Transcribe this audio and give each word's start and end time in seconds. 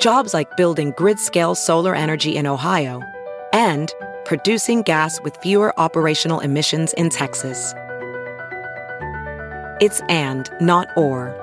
Jobs 0.00 0.32
like 0.34 0.56
building 0.56 0.92
grid-scale 0.96 1.54
solar 1.54 1.94
energy 1.94 2.36
in 2.36 2.46
Ohio 2.46 3.02
and 3.52 3.92
producing 4.24 4.82
gas 4.82 5.20
with 5.22 5.36
fewer 5.38 5.78
operational 5.80 6.40
emissions 6.40 6.92
in 6.94 7.10
Texas. 7.10 7.74
It's 9.80 10.00
and, 10.08 10.50
not 10.60 10.88
or. 10.96 11.34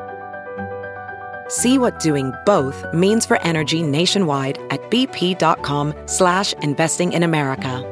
See 1.49 1.77
what 1.77 1.99
doing 1.99 2.33
both 2.45 2.83
means 2.93 3.25
for 3.25 3.39
energy 3.41 3.83
nationwide 3.83 4.57
at 4.71 4.81
bp.com 4.89 5.93
slash 6.07 6.53
investing 6.53 7.13
in 7.13 7.21
America. 7.23 7.89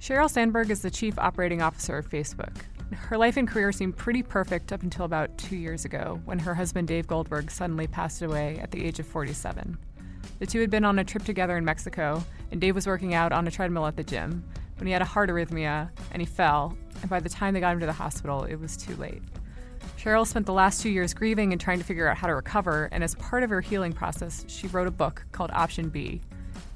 Sheryl 0.00 0.30
Sandberg 0.30 0.70
is 0.70 0.82
the 0.82 0.90
chief 0.90 1.18
operating 1.18 1.62
officer 1.62 1.98
of 1.98 2.08
Facebook. 2.08 2.54
Her 2.92 3.18
life 3.18 3.36
and 3.36 3.46
career 3.46 3.72
seemed 3.72 3.96
pretty 3.96 4.22
perfect 4.22 4.72
up 4.72 4.82
until 4.82 5.04
about 5.04 5.36
two 5.36 5.56
years 5.56 5.84
ago, 5.84 6.20
when 6.24 6.38
her 6.38 6.54
husband 6.54 6.88
Dave 6.88 7.06
Goldberg 7.06 7.50
suddenly 7.50 7.86
passed 7.86 8.22
away 8.22 8.58
at 8.62 8.70
the 8.70 8.84
age 8.84 8.98
of 8.98 9.06
47. 9.06 9.78
The 10.38 10.46
two 10.46 10.60
had 10.60 10.70
been 10.70 10.84
on 10.84 10.98
a 10.98 11.04
trip 11.04 11.24
together 11.24 11.56
in 11.56 11.64
Mexico, 11.64 12.22
and 12.50 12.60
Dave 12.60 12.74
was 12.74 12.86
working 12.86 13.14
out 13.14 13.32
on 13.32 13.46
a 13.46 13.50
treadmill 13.50 13.86
at 13.86 13.96
the 13.96 14.04
gym 14.04 14.44
when 14.78 14.86
he 14.86 14.92
had 14.92 15.02
a 15.02 15.06
heart 15.06 15.28
arrhythmia 15.28 15.90
and 16.12 16.22
he 16.22 16.26
fell, 16.26 16.76
and 17.00 17.10
by 17.10 17.20
the 17.20 17.28
time 17.28 17.54
they 17.54 17.60
got 17.60 17.72
him 17.72 17.80
to 17.80 17.86
the 17.86 17.92
hospital, 17.92 18.44
it 18.44 18.56
was 18.56 18.76
too 18.76 18.94
late. 18.96 19.22
Sheryl 19.98 20.26
spent 20.26 20.46
the 20.46 20.52
last 20.52 20.80
two 20.80 20.90
years 20.90 21.12
grieving 21.12 21.52
and 21.52 21.60
trying 21.60 21.78
to 21.78 21.84
figure 21.84 22.08
out 22.08 22.16
how 22.16 22.28
to 22.28 22.34
recover, 22.34 22.88
and 22.92 23.02
as 23.02 23.16
part 23.16 23.42
of 23.42 23.50
her 23.50 23.60
healing 23.60 23.92
process, 23.92 24.44
she 24.48 24.68
wrote 24.68 24.86
a 24.86 24.92
book 24.92 25.24
called 25.32 25.50
Option 25.52 25.88
B. 25.88 26.20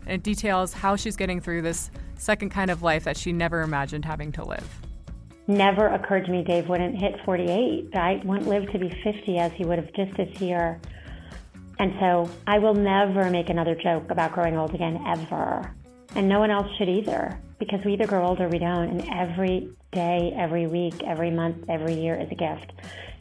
And 0.07 0.15
it 0.15 0.25
details 0.25 0.73
how 0.73 0.97
she's 0.97 1.17
getting 1.17 1.41
through 1.41 1.63
this 1.63 1.91
second 2.17 2.51
kind 2.51 2.71
of 2.71 2.83
life 2.83 3.05
that 3.05 3.17
she 3.17 3.33
never 3.33 3.63
imagined 3.63 4.05
having 4.05 4.33
to 4.33 4.45
live. 4.45 4.69
Never 5.53 5.89
occurred 5.89 6.25
to 6.25 6.33
me 6.33 6.43
Dave 6.43 6.67
wouldn't 6.71 6.99
hit 6.99 7.15
48. 7.27 7.95
I 7.95 8.23
wouldn't 8.25 8.49
live 8.49 8.73
to 8.73 8.79
be 8.79 8.89
50 8.89 9.37
as 9.37 9.53
he 9.53 9.67
would 9.67 9.79
have 9.79 9.93
just 9.93 10.17
this 10.17 10.41
year. 10.41 10.81
And 11.79 11.93
so 12.01 12.31
I 12.47 12.59
will 12.59 12.73
never 12.73 13.29
make 13.29 13.51
another 13.51 13.75
joke 13.75 14.11
about 14.11 14.33
growing 14.33 14.57
old 14.57 14.75
again, 14.75 15.05
ever. 15.07 15.71
And 16.15 16.27
no 16.27 16.41
one 16.41 16.51
else 16.51 16.69
should 16.79 16.89
either, 16.89 17.39
because 17.59 17.85
we 17.85 17.93
either 17.93 18.07
grow 18.07 18.27
old 18.27 18.41
or 18.41 18.49
we 18.49 18.59
don't. 18.59 18.89
And 18.89 19.07
every 19.11 19.69
day, 19.93 20.33
every 20.39 20.67
week, 20.67 21.03
every 21.07 21.31
month, 21.31 21.69
every 21.69 22.01
year 22.01 22.19
is 22.19 22.31
a 22.31 22.35
gift. 22.35 22.73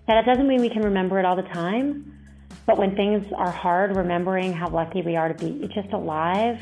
Now, 0.08 0.16
that 0.16 0.26
doesn't 0.26 0.48
mean 0.48 0.62
we 0.62 0.70
can 0.70 0.84
remember 0.84 1.20
it 1.20 1.26
all 1.26 1.36
the 1.36 1.50
time, 1.54 2.18
but 2.66 2.78
when 2.78 2.96
things 2.96 3.26
are 3.36 3.52
hard, 3.52 3.94
remembering 3.98 4.54
how 4.54 4.70
lucky 4.70 5.02
we 5.02 5.18
are 5.18 5.34
to 5.34 5.34
be 5.34 5.68
just 5.76 5.92
alive 5.92 6.62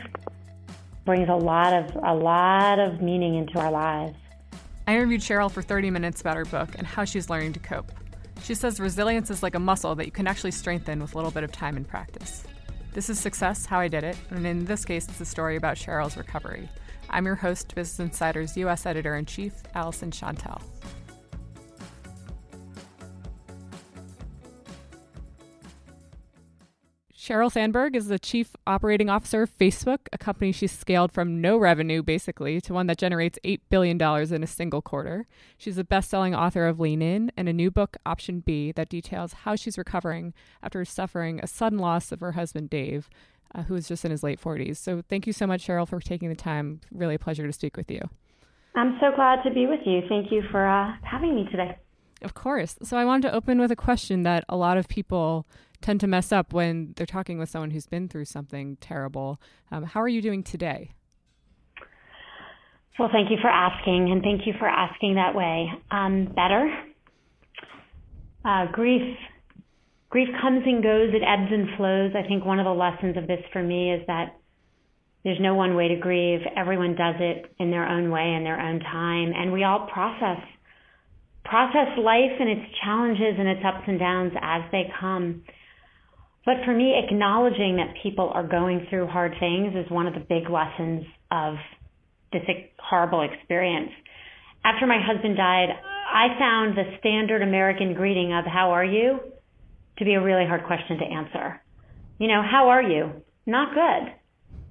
brings 1.06 1.30
a 1.30 1.36
lot 1.36 1.74
of 1.74 1.96
a 2.04 2.16
lot 2.16 2.80
of 2.80 3.04
meaning 3.04 3.36
into 3.36 3.60
our 3.60 3.72
lives. 3.72 4.16
I 4.90 4.96
interviewed 4.96 5.22
Sheryl 5.22 5.52
for 5.52 5.62
30 5.62 5.92
minutes 5.92 6.20
about 6.20 6.36
her 6.36 6.46
book 6.46 6.70
and 6.76 6.88
how 6.88 7.06
she's 7.06 7.30
learning 7.30 7.54
to 7.54 7.60
cope. 7.60 7.92
She 8.42 8.56
says 8.56 8.80
resilience 8.80 9.30
is 9.30 9.44
like 9.44 9.54
a 9.54 9.60
muscle 9.60 9.94
that 9.94 10.08
you 10.08 10.12
can 10.12 10.26
actually 10.26 10.50
strengthen 10.50 11.00
with 11.00 11.14
a 11.14 11.16
little 11.16 11.30
bit 11.30 11.44
of 11.44 11.52
time 11.52 11.78
and 11.78 11.88
practice. 11.88 12.44
This 12.94 13.08
is 13.08 13.20
Success 13.20 13.68
How 13.68 13.80
I 13.80 13.88
Did 13.88 14.04
It, 14.04 14.18
and 14.32 14.48
in 14.48 14.66
this 14.66 14.86
case, 14.86 15.08
it's 15.08 15.22
a 15.22 15.26
story 15.26 15.58
about 15.58 15.78
Sheryl's 15.78 16.18
recovery. 16.18 16.68
I'm 17.08 17.28
your 17.28 17.36
host, 17.36 17.76
Business 17.76 18.00
Insider's 18.00 18.58
U.S. 18.58 18.88
Editor 18.88 19.16
in 19.16 19.28
Chief, 19.28 19.54
Alyson 19.76 20.10
Shontell. 20.10 20.60
Sheryl 27.30 27.52
Sandberg 27.52 27.96
is 27.96 28.08
the 28.08 28.18
chief 28.18 28.56
operating 28.66 29.08
officer 29.08 29.44
of 29.44 29.56
Facebook, 29.56 30.00
a 30.12 30.18
company 30.18 30.52
she 30.52 30.66
scaled 30.66 31.12
from 31.12 31.40
no 31.40 31.58
revenue, 31.58 32.02
basically, 32.02 32.60
to 32.62 32.74
one 32.74 32.88
that 32.88 32.98
generates 32.98 33.38
$8 33.46 33.60
billion 33.70 34.02
in 34.34 34.42
a 34.42 34.48
single 34.48 34.82
quarter. 34.82 35.28
She's 35.56 35.76
the 35.76 35.84
best 35.84 36.10
selling 36.10 36.34
author 36.34 36.66
of 36.66 36.80
Lean 36.80 37.04
In 37.04 37.32
and 37.38 37.48
a 37.48 37.54
new 37.54 37.70
book, 37.70 37.98
Option 38.04 38.40
B, 38.40 38.72
that 38.72 38.90
details 38.90 39.34
how 39.44 39.56
she's 39.56 39.78
recovering 39.78 40.34
after 40.64 40.84
suffering 40.84 41.40
a 41.40 41.46
sudden 41.46 41.78
loss 41.78 42.12
of 42.12 42.20
her 42.20 42.32
husband, 42.32 42.72
Dave, 42.72 43.12
uh, 43.54 43.62
who 43.62 43.76
was 43.76 43.88
just 43.88 44.04
in 44.04 44.10
his 44.10 44.24
late 44.24 44.42
40s. 44.42 44.78
So 44.78 45.04
thank 45.08 45.28
you 45.28 45.34
so 45.34 45.46
much, 45.46 45.68
Sheryl, 45.68 45.88
for 45.88 46.00
taking 46.00 46.30
the 46.30 46.36
time. 46.36 46.82
Really 46.92 47.14
a 47.14 47.20
pleasure 47.20 47.46
to 47.46 47.54
speak 47.54 47.78
with 47.78 47.92
you. 47.92 48.02
I'm 48.74 48.98
so 49.00 49.12
glad 49.16 49.44
to 49.44 49.54
be 49.54 49.68
with 49.68 49.82
you. 49.86 50.02
Thank 50.10 50.32
you 50.32 50.42
for 50.50 50.66
uh, 50.66 50.96
having 51.04 51.36
me 51.36 51.48
today. 51.52 51.78
Of 52.24 52.34
course. 52.34 52.76
So 52.82 52.98
I 52.98 53.06
wanted 53.06 53.28
to 53.28 53.36
open 53.36 53.60
with 53.60 53.72
a 53.72 53.76
question 53.76 54.24
that 54.24 54.44
a 54.50 54.58
lot 54.58 54.78
of 54.78 54.88
people 54.88 55.46
tend 55.82 56.00
to 56.02 56.08
mess 56.08 56.32
up 56.32 56.54
when 56.54 56.94
they're 56.96 57.06
talking 57.06 57.40
with 57.40 57.50
someone 57.50 57.72
who's 57.72 57.88
been 57.88 58.08
through 58.08 58.26
something 58.26 58.78
terrible. 58.82 59.40
Um, 59.72 59.84
how 59.84 60.02
are 60.02 60.08
you 60.08 60.22
doing 60.22 60.44
today? 60.44 60.92
Well, 62.98 63.10
thank 63.12 63.32
you 63.32 63.38
for 63.42 63.50
asking, 63.50 64.12
and 64.12 64.22
thank 64.22 64.46
you 64.46 64.54
for 64.60 64.68
asking 64.68 65.16
that 65.16 65.34
way. 65.34 65.72
Um, 65.90 66.26
better. 66.36 66.70
Uh, 68.44 68.66
grief, 68.74 69.18
grief 70.10 70.28
comes 70.42 70.64
and 70.66 70.84
goes. 70.84 71.14
It 71.14 71.24
ebbs 71.24 71.52
and 71.52 71.78
flows. 71.78 72.12
I 72.14 72.28
think 72.28 72.44
one 72.44 72.60
of 72.60 72.66
the 72.66 72.72
lessons 72.72 73.16
of 73.16 73.26
this 73.26 73.40
for 73.54 73.64
me 73.64 73.94
is 73.94 74.06
that 74.08 74.36
there's 75.24 75.40
no 75.40 75.56
one 75.56 75.76
way 75.76 75.90
to 75.90 75.96
grieve. 75.96 76.42
Everyone 76.58 76.96
does 76.96 77.16
it 77.20 77.54
in 77.58 77.72
their 77.72 77.88
own 77.88 78.12
way, 78.12 78.34
in 78.34 78.44
their 78.44 78.60
own 78.60 78.80
time, 78.80 79.34
and 79.36 79.52
we 79.52 79.64
all 79.64 79.88
process 79.92 80.40
process 81.46 81.98
life 81.98 82.36
and 82.40 82.50
its 82.50 82.72
challenges 82.84 83.36
and 83.40 83.48
its 83.48 83.62
ups 83.66 83.84
and 83.88 83.98
downs 83.98 84.34
as 84.42 84.62
they 84.72 84.92
come. 85.00 85.42
But 86.46 86.58
for 86.66 86.74
me, 86.74 86.96
acknowledging 86.98 87.78
that 87.78 87.94
people 88.02 88.32
are 88.34 88.48
going 88.48 88.88
through 88.90 89.08
hard 89.08 89.34
things 89.40 89.76
is 89.76 89.90
one 89.92 90.08
of 90.08 90.14
the 90.14 90.22
big 90.22 90.50
lessons 90.50 91.06
of 91.32 91.56
this 92.32 92.42
horrible 92.80 93.22
experience. 93.22 93.92
After 94.64 94.88
my 94.88 95.00
husband 95.02 95.38
died, 95.38 95.70
I 96.12 96.28
found 96.40 96.78
the 96.78 96.98
standard 97.00 97.42
American 97.42 97.94
greeting 97.94 98.34
of 98.34 98.46
how 98.46 98.72
are 98.72 98.86
you 98.86 99.20
to 99.98 100.06
be 100.06 100.14
a 100.14 100.22
really 100.22 100.46
hard 100.46 100.66
question 100.66 100.98
to 100.98 101.06
answer. 101.06 101.62
You 102.20 102.28
know, 102.28 102.42
how 102.42 102.70
are 102.70 102.82
you? 102.82 103.12
Not 103.46 103.74
good. 103.74 104.14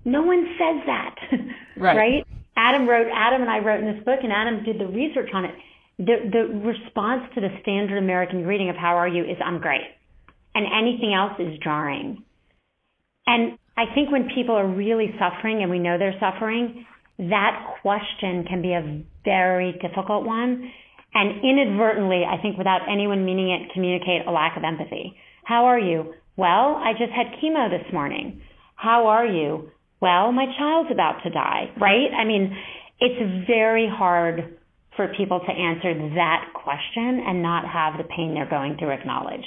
No 0.04 0.22
one 0.22 0.46
says 0.58 0.82
that. 0.86 1.14
Right. 1.78 1.96
right? 1.96 2.26
Adam 2.56 2.88
wrote 2.88 3.06
Adam 3.14 3.40
and 3.40 3.48
I 3.48 3.60
wrote 3.60 3.78
in 3.78 3.94
this 3.94 4.02
book 4.04 4.18
and 4.24 4.32
Adam 4.32 4.64
did 4.64 4.80
the 4.80 4.86
research 4.88 5.30
on 5.32 5.44
it. 5.44 5.54
The 5.98 6.28
the 6.32 6.58
response 6.58 7.22
to 7.36 7.40
the 7.40 7.50
standard 7.62 7.98
American 7.98 8.42
greeting 8.42 8.68
of 8.68 8.74
how 8.74 8.96
are 8.96 9.06
you 9.06 9.22
is 9.22 9.36
I'm 9.40 9.60
great 9.60 9.86
and 10.58 10.66
anything 10.66 11.14
else 11.14 11.38
is 11.38 11.56
jarring. 11.62 12.24
And 13.26 13.58
I 13.76 13.94
think 13.94 14.10
when 14.10 14.28
people 14.34 14.56
are 14.56 14.66
really 14.66 15.14
suffering 15.18 15.62
and 15.62 15.70
we 15.70 15.78
know 15.78 15.98
they're 15.98 16.18
suffering, 16.18 16.84
that 17.18 17.76
question 17.80 18.44
can 18.48 18.60
be 18.60 18.72
a 18.72 19.02
very 19.24 19.78
difficult 19.80 20.26
one. 20.26 20.68
And 21.14 21.44
inadvertently, 21.44 22.24
I 22.24 22.42
think 22.42 22.58
without 22.58 22.90
anyone 22.90 23.24
meaning 23.24 23.50
it, 23.50 23.72
communicate 23.72 24.26
a 24.26 24.32
lack 24.32 24.56
of 24.56 24.64
empathy. 24.64 25.16
How 25.44 25.66
are 25.66 25.78
you? 25.78 26.14
Well, 26.36 26.74
I 26.82 26.92
just 26.98 27.12
had 27.12 27.38
chemo 27.40 27.70
this 27.70 27.92
morning. 27.92 28.42
How 28.74 29.06
are 29.06 29.26
you? 29.26 29.70
Well, 30.00 30.32
my 30.32 30.46
child's 30.58 30.90
about 30.90 31.22
to 31.22 31.30
die, 31.30 31.70
right? 31.80 32.10
I 32.18 32.24
mean, 32.24 32.56
it's 32.98 33.46
very 33.46 33.88
hard 33.88 34.58
for 34.96 35.08
people 35.16 35.38
to 35.38 35.52
answer 35.52 35.94
that 36.16 36.50
question 36.52 37.22
and 37.24 37.42
not 37.42 37.64
have 37.68 37.96
the 37.96 38.04
pain 38.04 38.34
they're 38.34 38.50
going 38.50 38.76
through 38.76 38.90
acknowledged. 38.90 39.46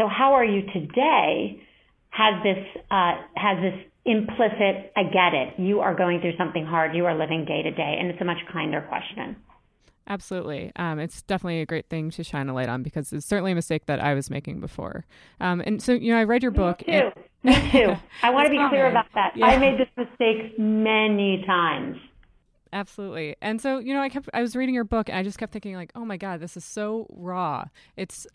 So 0.00 0.08
how 0.08 0.32
are 0.32 0.44
you 0.44 0.62
today 0.72 1.62
has 2.08 2.42
this 2.42 2.82
uh, 2.90 3.16
has 3.36 3.58
this 3.60 3.74
implicit 4.06 4.92
I 4.96 5.02
get 5.04 5.34
it. 5.34 5.54
You 5.58 5.80
are 5.80 5.94
going 5.94 6.22
through 6.22 6.36
something 6.38 6.64
hard. 6.64 6.96
You 6.96 7.04
are 7.04 7.16
living 7.16 7.44
day 7.44 7.62
to 7.62 7.70
day, 7.70 7.96
and 8.00 8.10
it's 8.10 8.20
a 8.20 8.24
much 8.24 8.38
kinder 8.50 8.80
question. 8.88 9.36
Absolutely. 10.08 10.72
Um, 10.76 10.98
it's 10.98 11.20
definitely 11.22 11.60
a 11.60 11.66
great 11.66 11.86
thing 11.90 12.10
to 12.12 12.24
shine 12.24 12.48
a 12.48 12.54
light 12.54 12.70
on 12.70 12.82
because 12.82 13.12
it's 13.12 13.26
certainly 13.26 13.52
a 13.52 13.54
mistake 13.54 13.86
that 13.86 14.02
I 14.02 14.14
was 14.14 14.30
making 14.30 14.58
before. 14.58 15.04
Um, 15.38 15.60
and 15.60 15.82
so, 15.82 15.92
you 15.92 16.12
know, 16.12 16.18
I 16.18 16.24
read 16.24 16.42
your 16.42 16.50
book. 16.50 16.82
Me 16.88 17.00
too. 17.00 17.10
Me 17.44 17.70
too. 17.70 17.94
I 18.22 18.30
want 18.30 18.46
to 18.46 18.50
be 18.50 18.56
common. 18.56 18.70
clear 18.70 18.90
about 18.90 19.06
that. 19.14 19.34
Yeah. 19.36 19.46
I 19.46 19.58
made 19.58 19.78
this 19.78 19.88
mistake 19.96 20.58
many 20.58 21.44
times. 21.46 21.98
Absolutely. 22.72 23.36
And 23.40 23.60
so, 23.60 23.78
you 23.78 23.94
know, 23.94 24.00
I 24.00 24.08
kept 24.08 24.28
I 24.32 24.40
was 24.40 24.56
reading 24.56 24.74
your 24.74 24.84
book 24.84 25.08
and 25.08 25.18
I 25.18 25.22
just 25.22 25.38
kept 25.38 25.52
thinking 25.52 25.74
like, 25.74 25.92
"Oh 25.94 26.04
my 26.04 26.16
god, 26.16 26.40
this 26.40 26.56
is 26.56 26.64
so 26.64 27.06
raw." 27.10 27.64
It's 27.96 28.26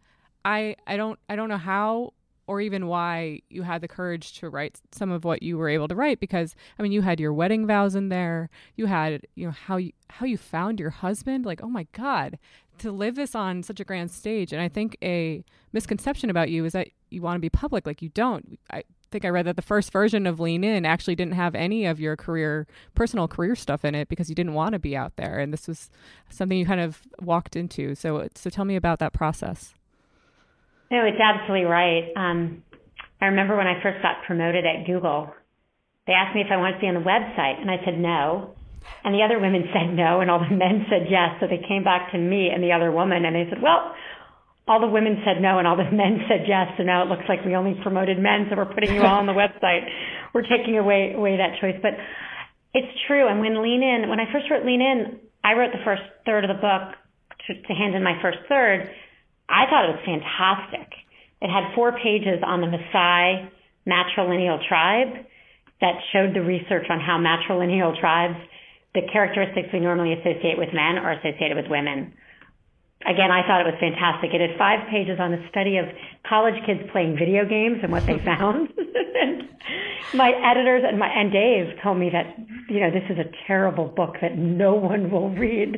I 0.45 0.75
I 0.88 0.95
don't 0.95 1.19
I 1.27 1.36
don't 1.36 1.50
know 1.50 1.57
how 1.57 2.13
or 2.47 2.62
even 2.62 2.86
why 2.86 3.42
you 3.50 3.63
had 3.63 3.81
the 3.81 3.88
courage 3.88 4.39
to 4.39 4.50
write 4.50 4.80
some 4.92 5.12
of 5.12 5.25
what 5.25 5.42
you 5.42 5.57
were 5.57 5.68
able 5.68 5.88
to 5.88 5.95
write 5.95 6.19
because 6.19 6.56
I 6.77 6.83
mean 6.83 6.92
you 6.92 7.01
had 7.01 7.19
your 7.19 7.33
wedding 7.33 7.65
vows 7.65 7.95
in 7.95 8.09
there. 8.09 8.50
You 8.75 8.86
had 8.86 9.25
you 9.36 9.47
know 9.47 9.51
how 9.51 9.77
you 9.77 9.92
how 10.09 10.25
you 10.25 10.38
found 10.38 10.80
your 10.80 10.92
husband. 10.92 11.45
Like 11.45 11.62
oh 11.63 11.69
my 11.69 11.88
god 11.92 12.38
to 12.77 12.92
live 12.92 13.15
this 13.15 13.36
on 13.36 13.63
such 13.63 13.80
a 13.80 13.86
grand 13.86 14.12
stage. 14.12 14.51
And 14.51 14.62
I 14.62 14.68
think 14.68 14.97
a 15.01 15.44
misconception 15.74 16.30
about 16.30 16.50
you 16.50 16.65
is 16.65 16.74
that 16.74 16.89
you 17.09 17.21
want 17.21 17.38
to 17.38 17.41
be 17.41 17.50
public. 17.50 17.86
Like 17.86 18.01
you 18.01 18.09
don't. 18.09 18.59
I 18.69 18.83
think 19.12 19.24
I 19.24 19.30
read 19.30 19.45
that 19.45 19.56
the 19.56 19.62
first 19.62 19.91
version 19.91 20.27
of 20.27 20.39
Lean 20.39 20.63
In 20.63 20.86
actually 20.86 21.15
didn't 21.15 21.36
have 21.36 21.56
any 21.56 21.86
of 21.86 22.00
your 22.00 22.18
career 22.18 22.68
personal 22.94 23.27
career 23.27 23.56
stuff 23.56 23.86
in 23.86 23.95
it 23.95 24.09
because 24.09 24.30
you 24.30 24.36
didn't 24.36 24.53
want 24.53 24.74
to 24.74 24.80
be 24.80 24.95
out 24.95 25.15
there. 25.15 25.39
And 25.39 25.53
this 25.53 25.68
was 25.68 25.89
something 26.30 26.57
you 26.57 26.65
kind 26.65 26.81
of 26.81 27.01
walked 27.21 27.56
into. 27.56 27.95
So 27.95 28.27
so 28.36 28.50
tell 28.50 28.65
me 28.65 28.75
about 28.75 29.00
that 29.00 29.13
process 29.13 29.75
no, 30.91 31.05
it's 31.05 31.19
absolutely 31.19 31.65
right. 31.65 32.13
Um, 32.15 32.63
I 33.21 33.27
remember 33.27 33.57
when 33.57 33.67
I 33.67 33.81
first 33.81 34.01
got 34.01 34.23
promoted 34.27 34.65
at 34.65 34.85
Google, 34.85 35.33
they 36.05 36.13
asked 36.13 36.35
me 36.35 36.41
if 36.41 36.51
I 36.51 36.57
wanted 36.57 36.77
to 36.77 36.81
be 36.81 36.87
on 36.87 36.93
the 36.93 37.07
website, 37.07 37.59
and 37.59 37.71
I 37.71 37.77
said 37.83 37.97
no. 37.97 38.53
And 39.03 39.15
the 39.15 39.25
other 39.25 39.39
women 39.39 39.65
said 39.73 39.93
no, 39.95 40.21
and 40.21 40.29
all 40.29 40.39
the 40.39 40.53
men 40.53 40.85
said 40.89 41.09
yes. 41.09 41.41
So 41.41 41.47
they 41.47 41.61
came 41.67 41.83
back 41.83 42.11
to 42.11 42.17
me 42.17 42.49
and 42.53 42.61
the 42.61 42.71
other 42.71 42.91
woman, 42.91 43.25
and 43.25 43.35
they 43.35 43.49
said, 43.49 43.61
well, 43.61 43.95
all 44.67 44.79
the 44.81 44.89
women 44.89 45.21
said 45.25 45.41
no, 45.41 45.57
and 45.57 45.67
all 45.67 45.77
the 45.77 45.89
men 45.91 46.21
said 46.29 46.45
yes. 46.45 46.69
So 46.77 46.83
now 46.83 47.01
it 47.01 47.09
looks 47.09 47.25
like 47.27 47.41
we 47.45 47.55
only 47.55 47.73
promoted 47.81 48.21
men, 48.21 48.45
so 48.49 48.57
we're 48.57 48.69
putting 48.69 48.93
you 48.93 49.01
all 49.01 49.17
on 49.17 49.25
the 49.25 49.38
website. 49.38 49.89
We're 50.35 50.43
taking 50.51 50.77
away 50.77 51.13
away 51.15 51.38
that 51.38 51.61
choice. 51.61 51.79
But 51.81 51.95
it's 52.73 52.91
true. 53.07 53.25
And 53.25 53.39
when 53.39 53.63
Lean 53.63 53.81
In, 53.81 54.09
when 54.09 54.19
I 54.19 54.27
first 54.33 54.51
wrote 54.51 54.65
Lean 54.65 54.81
In, 54.81 55.23
I 55.45 55.53
wrote 55.53 55.71
the 55.71 55.79
first 55.85 56.03
third 56.25 56.43
of 56.43 56.49
the 56.49 56.59
book 56.59 56.91
to, 57.47 57.55
to 57.55 57.73
hand 57.73 57.95
in 57.95 58.03
my 58.03 58.19
first 58.21 58.39
third 58.49 58.91
I 59.50 59.65
thought 59.69 59.89
it 59.89 59.95
was 59.95 60.06
fantastic. 60.06 60.89
It 61.42 61.50
had 61.50 61.75
four 61.75 61.92
pages 61.94 62.42
on 62.45 62.62
the 62.62 62.68
Maasai 62.68 63.50
matrilineal 63.88 64.57
tribe 64.68 65.25
that 65.81 65.95
showed 66.12 66.33
the 66.33 66.42
research 66.42 66.88
on 66.89 67.00
how 67.00 67.19
matrilineal 67.19 68.00
tribes, 68.00 68.39
the 68.94 69.01
characteristics 69.12 69.69
we 69.74 69.80
normally 69.80 70.13
associate 70.13 70.57
with 70.57 70.69
men, 70.74 70.97
are 70.97 71.13
associated 71.13 71.57
with 71.57 71.68
women. 71.69 72.13
Again, 73.06 73.30
I 73.30 73.45
thought 73.45 73.62
it 73.62 73.69
was 73.69 73.77
fantastic. 73.80 74.33
It 74.33 74.42
had 74.42 74.57
five 74.57 74.88
pages 74.89 75.19
on 75.19 75.33
a 75.33 75.50
study 75.50 75.77
of 75.77 75.86
college 76.27 76.56
kids 76.65 76.80
playing 76.91 77.18
video 77.19 77.45
games 77.45 77.77
and 77.83 77.91
what 77.91 78.07
they 78.07 78.18
found. 78.25 78.69
and 78.74 79.44
my 80.13 80.31
editors 80.31 80.83
and 80.88 80.98
my 80.98 81.07
and 81.07 81.31
Dave 81.31 81.75
told 81.83 82.00
me 82.00 82.09
that 82.09 82.33
you 82.69 82.80
know 82.80 82.89
this 82.89 83.03
is 83.09 83.19
a 83.19 83.30
terrible 83.45 83.86
book 83.86 84.15
that 84.21 84.38
no 84.38 84.74
one 84.74 85.12
will 85.12 85.30
read 85.30 85.77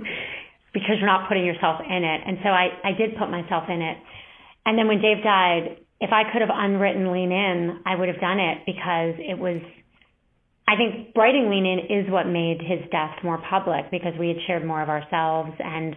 because 0.78 1.02
you're 1.02 1.10
not 1.10 1.28
putting 1.28 1.44
yourself 1.44 1.82
in 1.82 2.04
it. 2.06 2.22
And 2.22 2.38
so 2.46 2.50
I, 2.50 2.70
I 2.86 2.92
did 2.94 3.18
put 3.18 3.34
myself 3.34 3.66
in 3.68 3.82
it. 3.82 3.98
And 4.66 4.78
then 4.78 4.88
when 4.88 5.02
Dave 5.02 5.24
died, 5.24 5.82
if 6.00 6.14
I 6.14 6.30
could 6.32 6.46
have 6.46 6.54
unwritten 6.54 7.12
Lean 7.12 7.32
In, 7.32 7.82
I 7.86 7.96
would 7.96 8.08
have 8.08 8.22
done 8.22 8.38
it 8.38 8.62
because 8.70 9.18
it 9.18 9.40
was, 9.40 9.58
I 10.68 10.78
think 10.78 11.18
writing 11.18 11.50
Lean 11.50 11.66
In 11.66 11.80
is 11.90 12.12
what 12.12 12.28
made 12.30 12.62
his 12.62 12.86
death 12.92 13.18
more 13.24 13.42
public 13.50 13.90
because 13.90 14.14
we 14.20 14.28
had 14.28 14.38
shared 14.46 14.64
more 14.66 14.84
of 14.84 14.90
ourselves 14.90 15.58
and 15.58 15.96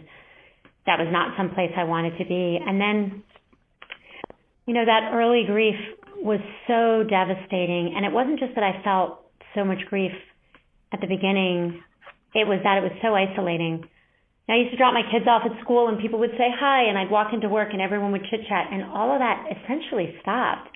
that 0.87 0.97
was 0.97 1.09
not 1.13 1.37
some 1.37 1.51
place 1.53 1.71
I 1.77 1.85
wanted 1.85 2.17
to 2.17 2.25
be. 2.25 2.57
And 2.57 2.81
then, 2.81 3.23
you 4.65 4.73
know, 4.73 4.87
that 4.87 5.13
early 5.13 5.45
grief 5.45 5.77
was 6.17 6.41
so 6.67 7.05
devastating. 7.05 7.93
And 7.95 8.07
it 8.07 8.13
wasn't 8.13 8.41
just 8.41 8.55
that 8.55 8.65
I 8.65 8.81
felt 8.83 9.21
so 9.55 9.63
much 9.63 9.85
grief 9.91 10.13
at 10.93 11.01
the 11.01 11.07
beginning, 11.07 11.83
it 12.35 12.47
was 12.47 12.61
that 12.65 12.79
it 12.79 12.83
was 12.83 12.97
so 13.03 13.15
isolating 13.15 13.85
I 14.51 14.59
used 14.59 14.75
to 14.75 14.77
drop 14.77 14.93
my 14.93 15.07
kids 15.07 15.31
off 15.31 15.47
at 15.47 15.55
school 15.63 15.87
and 15.87 16.03
people 16.03 16.19
would 16.19 16.35
say 16.35 16.51
hi 16.51 16.91
and 16.91 16.99
I'd 16.99 17.11
walk 17.11 17.31
into 17.33 17.49
work 17.49 17.71
and 17.71 17.81
everyone 17.81 18.11
would 18.11 18.27
chit 18.27 18.43
chat 18.51 18.67
and 18.75 18.83
all 18.91 19.15
of 19.15 19.23
that 19.23 19.47
essentially 19.47 20.11
stopped. 20.21 20.67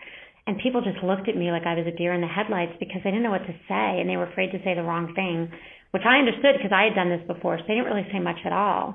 And 0.46 0.60
people 0.62 0.78
just 0.78 1.02
looked 1.02 1.26
at 1.26 1.34
me 1.34 1.50
like 1.50 1.66
I 1.66 1.74
was 1.74 1.86
a 1.88 1.96
deer 1.96 2.14
in 2.14 2.20
the 2.20 2.30
headlights 2.30 2.78
because 2.78 3.02
they 3.02 3.10
didn't 3.10 3.26
know 3.26 3.34
what 3.34 3.48
to 3.50 3.56
say 3.66 3.98
and 3.98 4.06
they 4.06 4.16
were 4.16 4.30
afraid 4.30 4.52
to 4.52 4.62
say 4.62 4.78
the 4.78 4.86
wrong 4.86 5.10
thing, 5.18 5.50
which 5.90 6.06
I 6.06 6.22
understood 6.22 6.54
because 6.54 6.70
I 6.70 6.86
had 6.86 6.94
done 6.94 7.10
this 7.10 7.26
before. 7.26 7.58
So 7.58 7.64
they 7.66 7.74
didn't 7.74 7.90
really 7.90 8.06
say 8.14 8.20
much 8.22 8.38
at 8.46 8.52
all. 8.54 8.94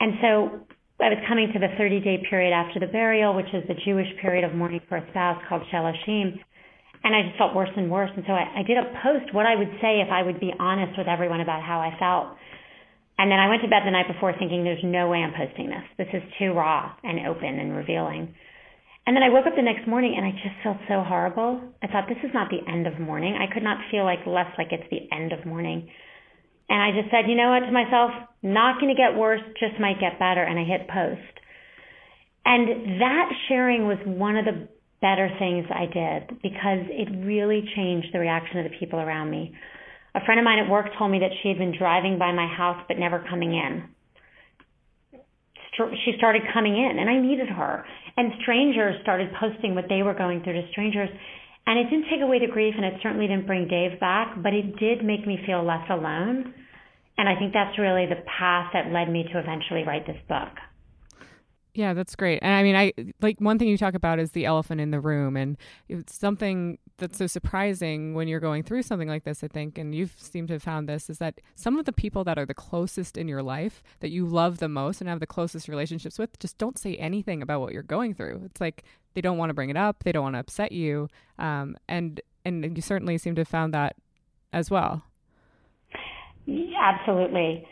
And 0.00 0.18
so 0.18 0.66
I 0.98 1.14
was 1.14 1.22
coming 1.28 1.52
to 1.52 1.60
the 1.60 1.70
30 1.78 2.00
day 2.00 2.18
period 2.26 2.50
after 2.50 2.80
the 2.80 2.90
burial, 2.90 3.38
which 3.38 3.54
is 3.54 3.62
the 3.70 3.78
Jewish 3.86 4.10
period 4.18 4.42
of 4.42 4.50
mourning 4.50 4.80
for 4.88 4.98
a 4.98 5.06
spouse 5.14 5.38
called 5.46 5.62
Shloshim. 5.70 6.42
And 7.04 7.14
I 7.14 7.22
just 7.22 7.38
felt 7.38 7.54
worse 7.54 7.70
and 7.76 7.86
worse. 7.86 8.10
And 8.16 8.24
so 8.26 8.32
I, 8.32 8.60
I 8.60 8.62
did 8.66 8.82
a 8.82 8.90
post 8.98 9.30
what 9.30 9.46
I 9.46 9.54
would 9.54 9.70
say 9.78 10.02
if 10.02 10.10
I 10.10 10.26
would 10.26 10.40
be 10.40 10.50
honest 10.58 10.98
with 10.98 11.06
everyone 11.06 11.40
about 11.40 11.62
how 11.62 11.78
I 11.78 11.94
felt. 12.02 12.34
And 13.20 13.30
then 13.30 13.36
I 13.36 13.52
went 13.52 13.60
to 13.60 13.68
bed 13.68 13.84
the 13.84 13.92
night 13.92 14.08
before 14.08 14.32
thinking, 14.32 14.64
there's 14.64 14.80
no 14.82 15.12
way 15.12 15.18
I'm 15.18 15.36
posting 15.36 15.68
this. 15.68 15.84
This 16.00 16.08
is 16.14 16.24
too 16.40 16.56
raw 16.56 16.96
and 17.04 17.28
open 17.28 17.60
and 17.60 17.76
revealing. 17.76 18.32
And 19.04 19.12
then 19.14 19.22
I 19.22 19.28
woke 19.28 19.44
up 19.44 19.52
the 19.56 19.60
next 19.60 19.86
mourning 19.86 20.14
and 20.16 20.24
I 20.24 20.32
just 20.40 20.56
felt 20.64 20.78
so 20.88 21.04
horrible. 21.04 21.60
I 21.84 21.86
thought, 21.88 22.08
this 22.08 22.16
is 22.24 22.32
not 22.32 22.48
the 22.48 22.64
end 22.64 22.86
of 22.86 22.98
mourning. 22.98 23.36
I 23.36 23.52
could 23.52 23.62
not 23.62 23.76
feel 23.90 24.04
like 24.04 24.24
less 24.24 24.48
like 24.56 24.72
it's 24.72 24.88
the 24.88 25.04
end 25.14 25.34
of 25.34 25.44
morning. 25.44 25.90
And 26.70 26.80
I 26.80 26.96
just 26.96 27.12
said, 27.12 27.28
you 27.28 27.36
know 27.36 27.52
what, 27.52 27.60
to 27.68 27.72
myself, 27.72 28.08
not 28.40 28.80
going 28.80 28.88
to 28.88 28.96
get 28.96 29.12
worse, 29.12 29.44
just 29.60 29.76
might 29.78 30.00
get 30.00 30.18
better. 30.18 30.40
And 30.40 30.58
I 30.58 30.64
hit 30.64 30.88
post. 30.88 31.34
And 32.46 33.02
that 33.04 33.28
sharing 33.48 33.84
was 33.84 33.98
one 34.06 34.38
of 34.40 34.46
the 34.46 34.66
better 35.02 35.28
things 35.38 35.66
I 35.68 35.84
did 35.92 36.40
because 36.40 36.88
it 36.88 37.12
really 37.20 37.68
changed 37.76 38.08
the 38.14 38.18
reaction 38.18 38.64
of 38.64 38.70
the 38.70 38.78
people 38.80 38.98
around 38.98 39.30
me. 39.30 39.52
A 40.14 40.24
friend 40.24 40.40
of 40.40 40.44
mine 40.44 40.58
at 40.58 40.68
work 40.70 40.86
told 40.98 41.10
me 41.10 41.20
that 41.20 41.30
she 41.42 41.48
had 41.48 41.58
been 41.58 41.76
driving 41.76 42.18
by 42.18 42.32
my 42.32 42.46
house 42.46 42.82
but 42.88 42.98
never 42.98 43.24
coming 43.28 43.54
in. 43.54 43.84
She 46.04 46.12
started 46.18 46.42
coming 46.52 46.76
in 46.76 46.98
and 46.98 47.08
I 47.08 47.20
needed 47.20 47.48
her. 47.48 47.84
And 48.16 48.32
strangers 48.42 49.00
started 49.02 49.30
posting 49.38 49.74
what 49.74 49.86
they 49.88 50.02
were 50.02 50.14
going 50.14 50.42
through 50.42 50.54
to 50.54 50.68
strangers. 50.72 51.08
And 51.66 51.78
it 51.78 51.84
didn't 51.84 52.10
take 52.10 52.20
away 52.20 52.38
the 52.40 52.52
grief 52.52 52.74
and 52.76 52.84
it 52.84 52.94
certainly 53.02 53.28
didn't 53.28 53.46
bring 53.46 53.68
Dave 53.68 54.00
back, 54.00 54.42
but 54.42 54.52
it 54.52 54.76
did 54.78 55.04
make 55.04 55.26
me 55.26 55.38
feel 55.46 55.64
less 55.64 55.86
alone. 55.88 56.52
And 57.16 57.28
I 57.28 57.38
think 57.38 57.52
that's 57.52 57.78
really 57.78 58.06
the 58.06 58.22
path 58.26 58.70
that 58.72 58.90
led 58.92 59.10
me 59.10 59.24
to 59.32 59.38
eventually 59.38 59.84
write 59.84 60.06
this 60.06 60.20
book. 60.28 60.48
Yeah, 61.74 61.94
that's 61.94 62.16
great. 62.16 62.40
And 62.42 62.52
I 62.52 62.62
mean, 62.62 62.74
I 62.74 62.92
like 63.20 63.40
one 63.40 63.58
thing 63.58 63.68
you 63.68 63.78
talk 63.78 63.94
about 63.94 64.18
is 64.18 64.32
the 64.32 64.44
elephant 64.44 64.80
in 64.80 64.90
the 64.90 65.00
room, 65.00 65.36
and 65.36 65.56
it's 65.88 66.18
something 66.18 66.78
that's 67.00 67.18
so 67.18 67.26
surprising 67.26 68.14
when 68.14 68.28
you're 68.28 68.40
going 68.40 68.62
through 68.62 68.82
something 68.82 69.08
like 69.08 69.24
this. 69.24 69.42
I 69.42 69.48
think, 69.48 69.76
and 69.78 69.94
you've 69.94 70.14
seemed 70.16 70.48
to 70.48 70.54
have 70.54 70.62
found 70.62 70.88
this 70.88 71.10
is 71.10 71.18
that 71.18 71.40
some 71.56 71.78
of 71.78 71.86
the 71.86 71.92
people 71.92 72.22
that 72.24 72.38
are 72.38 72.46
the 72.46 72.54
closest 72.54 73.16
in 73.16 73.26
your 73.26 73.42
life, 73.42 73.82
that 73.98 74.10
you 74.10 74.24
love 74.26 74.58
the 74.58 74.68
most 74.68 75.00
and 75.00 75.10
have 75.10 75.20
the 75.20 75.26
closest 75.26 75.66
relationships 75.66 76.18
with, 76.18 76.38
just 76.38 76.58
don't 76.58 76.78
say 76.78 76.94
anything 76.96 77.42
about 77.42 77.60
what 77.60 77.72
you're 77.72 77.82
going 77.82 78.14
through. 78.14 78.42
It's 78.44 78.60
like 78.60 78.84
they 79.14 79.20
don't 79.20 79.38
want 79.38 79.50
to 79.50 79.54
bring 79.54 79.70
it 79.70 79.76
up, 79.76 80.04
they 80.04 80.12
don't 80.12 80.22
want 80.22 80.36
to 80.36 80.40
upset 80.40 80.70
you, 80.72 81.08
um, 81.38 81.76
and 81.88 82.20
and 82.44 82.76
you 82.76 82.82
certainly 82.82 83.18
seem 83.18 83.34
to 83.34 83.40
have 83.40 83.48
found 83.48 83.74
that 83.74 83.96
as 84.52 84.70
well. 84.70 85.02
Absolutely. 86.48 87.66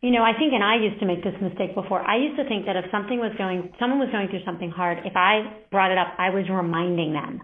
You 0.00 0.12
know, 0.12 0.22
I 0.22 0.32
think, 0.38 0.52
and 0.52 0.62
I 0.62 0.76
used 0.76 1.00
to 1.00 1.06
make 1.06 1.24
this 1.24 1.34
mistake 1.40 1.74
before. 1.74 2.00
I 2.02 2.16
used 2.18 2.36
to 2.36 2.46
think 2.46 2.66
that 2.66 2.76
if 2.76 2.84
something 2.92 3.18
was 3.18 3.32
going, 3.36 3.72
someone 3.80 3.98
was 3.98 4.10
going 4.12 4.28
through 4.28 4.44
something 4.44 4.70
hard, 4.70 4.98
if 5.04 5.16
I 5.16 5.58
brought 5.72 5.90
it 5.90 5.98
up, 5.98 6.14
I 6.18 6.30
was 6.30 6.44
reminding 6.48 7.14
them. 7.14 7.42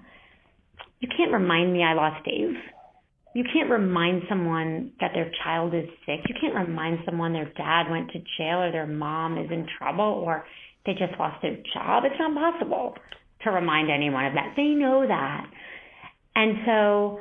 You 1.04 1.10
can't 1.14 1.34
remind 1.34 1.70
me 1.70 1.82
I 1.82 1.92
lost 1.92 2.24
Dave. 2.24 2.56
You 3.34 3.44
can't 3.52 3.68
remind 3.68 4.22
someone 4.26 4.92
that 5.00 5.10
their 5.12 5.30
child 5.44 5.74
is 5.74 5.84
sick. 6.06 6.20
You 6.26 6.34
can't 6.40 6.54
remind 6.54 7.00
someone 7.04 7.34
their 7.34 7.52
dad 7.58 7.90
went 7.90 8.10
to 8.12 8.20
jail 8.38 8.62
or 8.62 8.72
their 8.72 8.86
mom 8.86 9.36
is 9.36 9.50
in 9.50 9.66
trouble 9.76 10.24
or 10.24 10.46
they 10.86 10.92
just 10.92 11.12
lost 11.20 11.42
their 11.42 11.58
job. 11.74 12.04
It's 12.06 12.18
not 12.18 12.32
possible 12.32 12.94
to 13.42 13.50
remind 13.50 13.90
anyone 13.90 14.24
of 14.24 14.32
that. 14.32 14.54
They 14.56 14.68
know 14.68 15.06
that. 15.06 15.44
And 16.34 16.56
so 16.64 17.20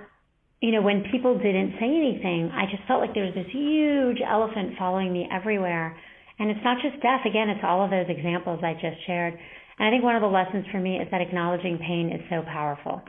you 0.61 0.71
know, 0.71 0.81
when 0.81 1.03
people 1.11 1.37
didn't 1.37 1.75
say 1.75 1.91
anything, 1.91 2.49
I 2.55 2.71
just 2.71 2.87
felt 2.87 3.01
like 3.01 3.13
there 3.13 3.25
was 3.25 3.35
this 3.35 3.51
huge 3.51 4.19
elephant 4.25 4.79
following 4.79 5.11
me 5.11 5.27
everywhere. 5.29 5.99
And 6.39 6.49
it's 6.49 6.63
not 6.63 6.77
just 6.81 7.03
death. 7.03 7.27
Again, 7.27 7.49
it's 7.49 7.59
all 7.67 7.83
of 7.83 7.91
those 7.91 8.07
examples 8.07 8.61
I 8.63 8.75
just 8.75 9.05
shared. 9.05 9.33
And 9.77 9.85
I 9.85 9.91
think 9.91 10.05
one 10.05 10.15
of 10.15 10.21
the 10.21 10.31
lessons 10.31 10.63
for 10.71 10.79
me 10.79 11.03
is 11.03 11.07
that 11.11 11.19
acknowledging 11.19 11.79
pain 11.79 12.15
is 12.15 12.21
so 12.29 12.47
powerful. 12.47 13.03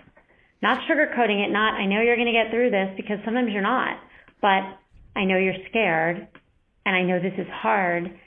Not 0.63 0.81
sugarcoating 0.89 1.45
it, 1.45 1.51
not, 1.51 1.75
I 1.75 1.87
know 1.87 2.01
you're 2.01 2.17
going 2.17 2.27
to 2.27 2.33
get 2.33 2.51
through 2.51 2.71
this 2.71 2.91
because 2.97 3.19
sometimes 3.25 3.53
you're 3.53 3.63
not, 3.63 3.99
but 4.41 4.63
I 5.17 5.25
know 5.25 5.37
you're 5.37 5.55
scared 5.69 6.27
and 6.87 6.97
I 6.97 7.03
know 7.03 7.21
this 7.21 7.39
is 7.39 7.47
hard 7.53 8.19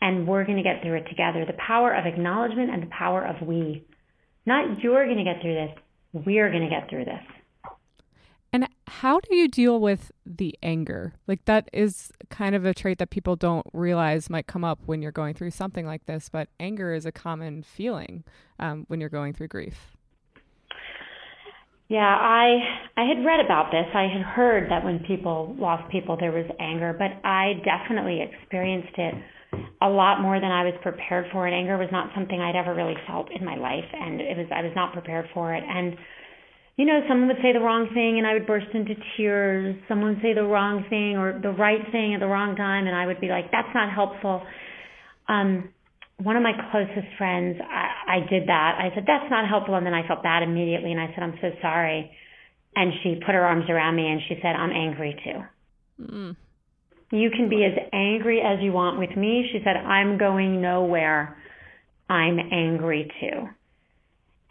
and 0.00 0.26
we're 0.26 0.44
going 0.44 0.58
to 0.58 0.62
get 0.62 0.82
through 0.82 0.96
it 0.96 1.08
together. 1.08 1.44
The 1.46 1.54
power 1.54 1.94
of 1.94 2.06
acknowledgement 2.06 2.70
and 2.70 2.82
the 2.82 2.88
power 2.88 3.24
of 3.24 3.46
we. 3.46 3.84
Not 4.44 4.82
you're 4.82 5.04
going 5.06 5.18
to 5.18 5.24
get 5.24 5.40
through 5.40 5.54
this, 5.54 5.70
we're 6.12 6.50
going 6.50 6.62
to 6.62 6.70
get 6.70 6.88
through 6.88 7.04
this. 7.04 7.22
And 8.52 8.68
how 8.86 9.20
do 9.20 9.34
you 9.34 9.48
deal 9.48 9.80
with 9.80 10.12
the 10.24 10.56
anger? 10.62 11.14
Like 11.26 11.44
that 11.46 11.68
is 11.72 12.10
kind 12.30 12.54
of 12.54 12.64
a 12.64 12.72
trait 12.72 12.98
that 12.98 13.10
people 13.10 13.36
don't 13.36 13.66
realize 13.72 14.30
might 14.30 14.46
come 14.46 14.64
up 14.64 14.80
when 14.86 15.02
you're 15.02 15.12
going 15.12 15.34
through 15.34 15.50
something 15.50 15.84
like 15.84 16.06
this. 16.06 16.28
But 16.28 16.48
anger 16.58 16.94
is 16.94 17.04
a 17.04 17.12
common 17.12 17.62
feeling 17.62 18.24
um, 18.58 18.84
when 18.88 19.00
you're 19.00 19.10
going 19.10 19.32
through 19.32 19.48
grief. 19.48 19.95
Yeah, 21.88 22.00
I 22.02 22.58
I 22.96 23.04
had 23.06 23.24
read 23.24 23.40
about 23.44 23.70
this. 23.70 23.86
I 23.94 24.08
had 24.08 24.22
heard 24.22 24.70
that 24.70 24.84
when 24.84 25.00
people 25.06 25.54
lost 25.58 25.90
people, 25.92 26.16
there 26.18 26.32
was 26.32 26.46
anger, 26.58 26.94
but 26.98 27.12
I 27.28 27.54
definitely 27.64 28.22
experienced 28.22 28.96
it. 28.98 29.14
a 29.82 29.88
lot 29.88 30.20
more 30.22 30.40
than 30.40 30.50
I 30.52 30.64
was 30.64 30.74
prepared 30.82 31.26
for. 31.32 31.46
And 31.46 31.54
anger 31.54 31.78
was 31.78 31.88
not 31.92 32.10
something 32.14 32.40
I'd 32.40 32.56
ever 32.56 32.74
really 32.74 32.96
felt 33.06 33.30
in 33.32 33.44
my 33.44 33.56
life, 33.56 33.84
and 33.92 34.20
it 34.20 34.36
was 34.36 34.46
I 34.54 34.62
was 34.62 34.72
not 34.76 34.92
prepared 34.92 35.26
for 35.34 35.54
it. 35.54 35.64
And 35.66 35.96
you 36.76 36.86
know, 36.86 37.00
someone 37.08 37.28
would 37.28 37.38
say 37.42 37.52
the 37.52 37.60
wrong 37.60 37.88
thing, 37.94 38.18
and 38.18 38.26
I 38.26 38.34
would 38.34 38.46
burst 38.46 38.68
into 38.74 38.94
tears. 39.16 39.76
Someone 39.88 40.14
would 40.14 40.22
say 40.22 40.34
the 40.34 40.44
wrong 40.44 40.84
thing 40.90 41.16
or 41.16 41.38
the 41.40 41.52
right 41.52 41.80
thing 41.92 42.14
at 42.14 42.20
the 42.20 42.26
wrong 42.28 42.56
time, 42.56 42.86
and 42.86 42.96
I 42.96 43.06
would 43.06 43.20
be 43.20 43.28
like, 43.28 43.50
"That's 43.52 43.72
not 43.74 43.92
helpful." 43.92 44.42
Um, 45.28 45.70
one 46.18 46.36
of 46.36 46.42
my 46.42 46.52
closest 46.70 47.08
friends, 47.18 47.58
I, 47.60 48.16
I 48.16 48.20
did 48.28 48.48
that. 48.48 48.78
I 48.80 48.94
said, 48.94 49.04
"That's 49.06 49.30
not 49.30 49.48
helpful," 49.48 49.74
and 49.74 49.86
then 49.86 49.94
I 49.94 50.06
felt 50.06 50.22
bad 50.22 50.42
immediately, 50.42 50.92
and 50.92 51.00
I 51.00 51.08
said, 51.14 51.22
"I'm 51.22 51.38
so 51.40 51.50
sorry." 51.60 52.10
And 52.74 52.92
she 53.02 53.20
put 53.24 53.34
her 53.34 53.44
arms 53.44 53.70
around 53.70 53.96
me 53.96 54.06
and 54.06 54.20
she 54.28 54.36
said, 54.42 54.54
"I'm 54.54 54.70
angry 54.70 55.16
too." 55.24 55.42
Mm. 56.02 56.36
You 57.12 57.30
can 57.30 57.48
be 57.48 57.64
as 57.64 57.72
angry 57.92 58.40
as 58.40 58.58
you 58.60 58.72
want 58.72 58.98
with 58.98 59.16
me. 59.16 59.48
She 59.52 59.60
said, 59.62 59.76
I'm 59.76 60.18
going 60.18 60.60
nowhere. 60.60 61.36
I'm 62.08 62.38
angry 62.38 63.10
too. 63.20 63.48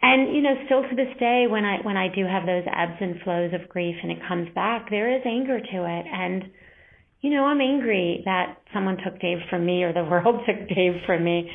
And 0.00 0.34
you 0.34 0.42
know, 0.42 0.54
still 0.64 0.82
to 0.82 0.96
this 0.96 1.14
day, 1.18 1.46
when 1.48 1.64
I 1.64 1.78
when 1.82 1.96
I 1.96 2.08
do 2.14 2.24
have 2.24 2.46
those 2.46 2.64
ebbs 2.66 2.96
and 3.00 3.20
flows 3.22 3.52
of 3.52 3.68
grief 3.68 3.96
and 4.02 4.12
it 4.12 4.18
comes 4.28 4.48
back, 4.54 4.88
there 4.88 5.14
is 5.14 5.22
anger 5.26 5.58
to 5.58 5.76
it. 5.84 6.06
And 6.06 6.44
you 7.26 7.34
know, 7.34 7.44
I'm 7.44 7.60
angry 7.60 8.22
that 8.24 8.58
someone 8.72 8.96
took 9.04 9.20
Dave 9.20 9.38
from 9.50 9.66
me 9.66 9.82
or 9.82 9.92
the 9.92 10.04
world 10.04 10.40
took 10.46 10.68
Dave 10.68 11.02
from 11.04 11.24
me. 11.24 11.50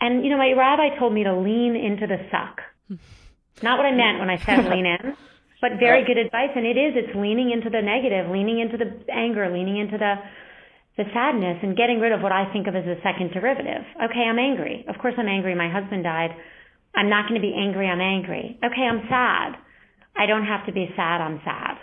And 0.00 0.24
you 0.24 0.30
know, 0.30 0.38
my 0.38 0.52
rabbi 0.52 0.98
told 0.98 1.12
me 1.12 1.24
to 1.24 1.36
lean 1.36 1.76
into 1.76 2.06
the 2.06 2.18
suck. 2.30 2.60
Not 3.62 3.76
what 3.76 3.86
I 3.86 3.92
meant 3.92 4.18
when 4.18 4.30
I 4.30 4.38
said 4.38 4.64
lean 4.64 4.86
in 4.86 5.16
but 5.60 5.76
very 5.78 6.04
good 6.04 6.16
advice. 6.16 6.50
And 6.56 6.66
it 6.66 6.76
is, 6.76 6.96
it's 6.96 7.14
leaning 7.14 7.52
into 7.52 7.68
the 7.68 7.80
negative, 7.84 8.32
leaning 8.32 8.58
into 8.58 8.76
the 8.76 8.88
anger, 9.12 9.52
leaning 9.52 9.76
into 9.76 9.98
the, 9.98 10.16
the 10.96 11.04
sadness 11.12 11.60
and 11.62 11.76
getting 11.76 12.00
rid 12.00 12.12
of 12.12 12.20
what 12.20 12.32
I 12.32 12.50
think 12.52 12.66
of 12.66 12.74
as 12.74 12.84
the 12.84 12.96
second 13.04 13.30
derivative. 13.32 13.84
Okay, 14.08 14.24
I'm 14.24 14.38
angry. 14.40 14.84
Of 14.88 14.96
course 14.98 15.14
I'm 15.18 15.28
angry. 15.28 15.54
My 15.54 15.70
husband 15.70 16.04
died. 16.04 16.30
I'm 16.96 17.08
not 17.08 17.28
going 17.28 17.40
to 17.40 17.44
be 17.44 17.54
angry. 17.54 17.86
I'm 17.86 18.00
angry. 18.00 18.58
Okay, 18.64 18.82
I'm 18.82 19.04
sad. 19.08 19.60
I 20.16 20.26
don't 20.26 20.44
have 20.44 20.66
to 20.66 20.72
be 20.72 20.88
sad. 20.96 21.20
I'm 21.20 21.40
sad. 21.44 21.76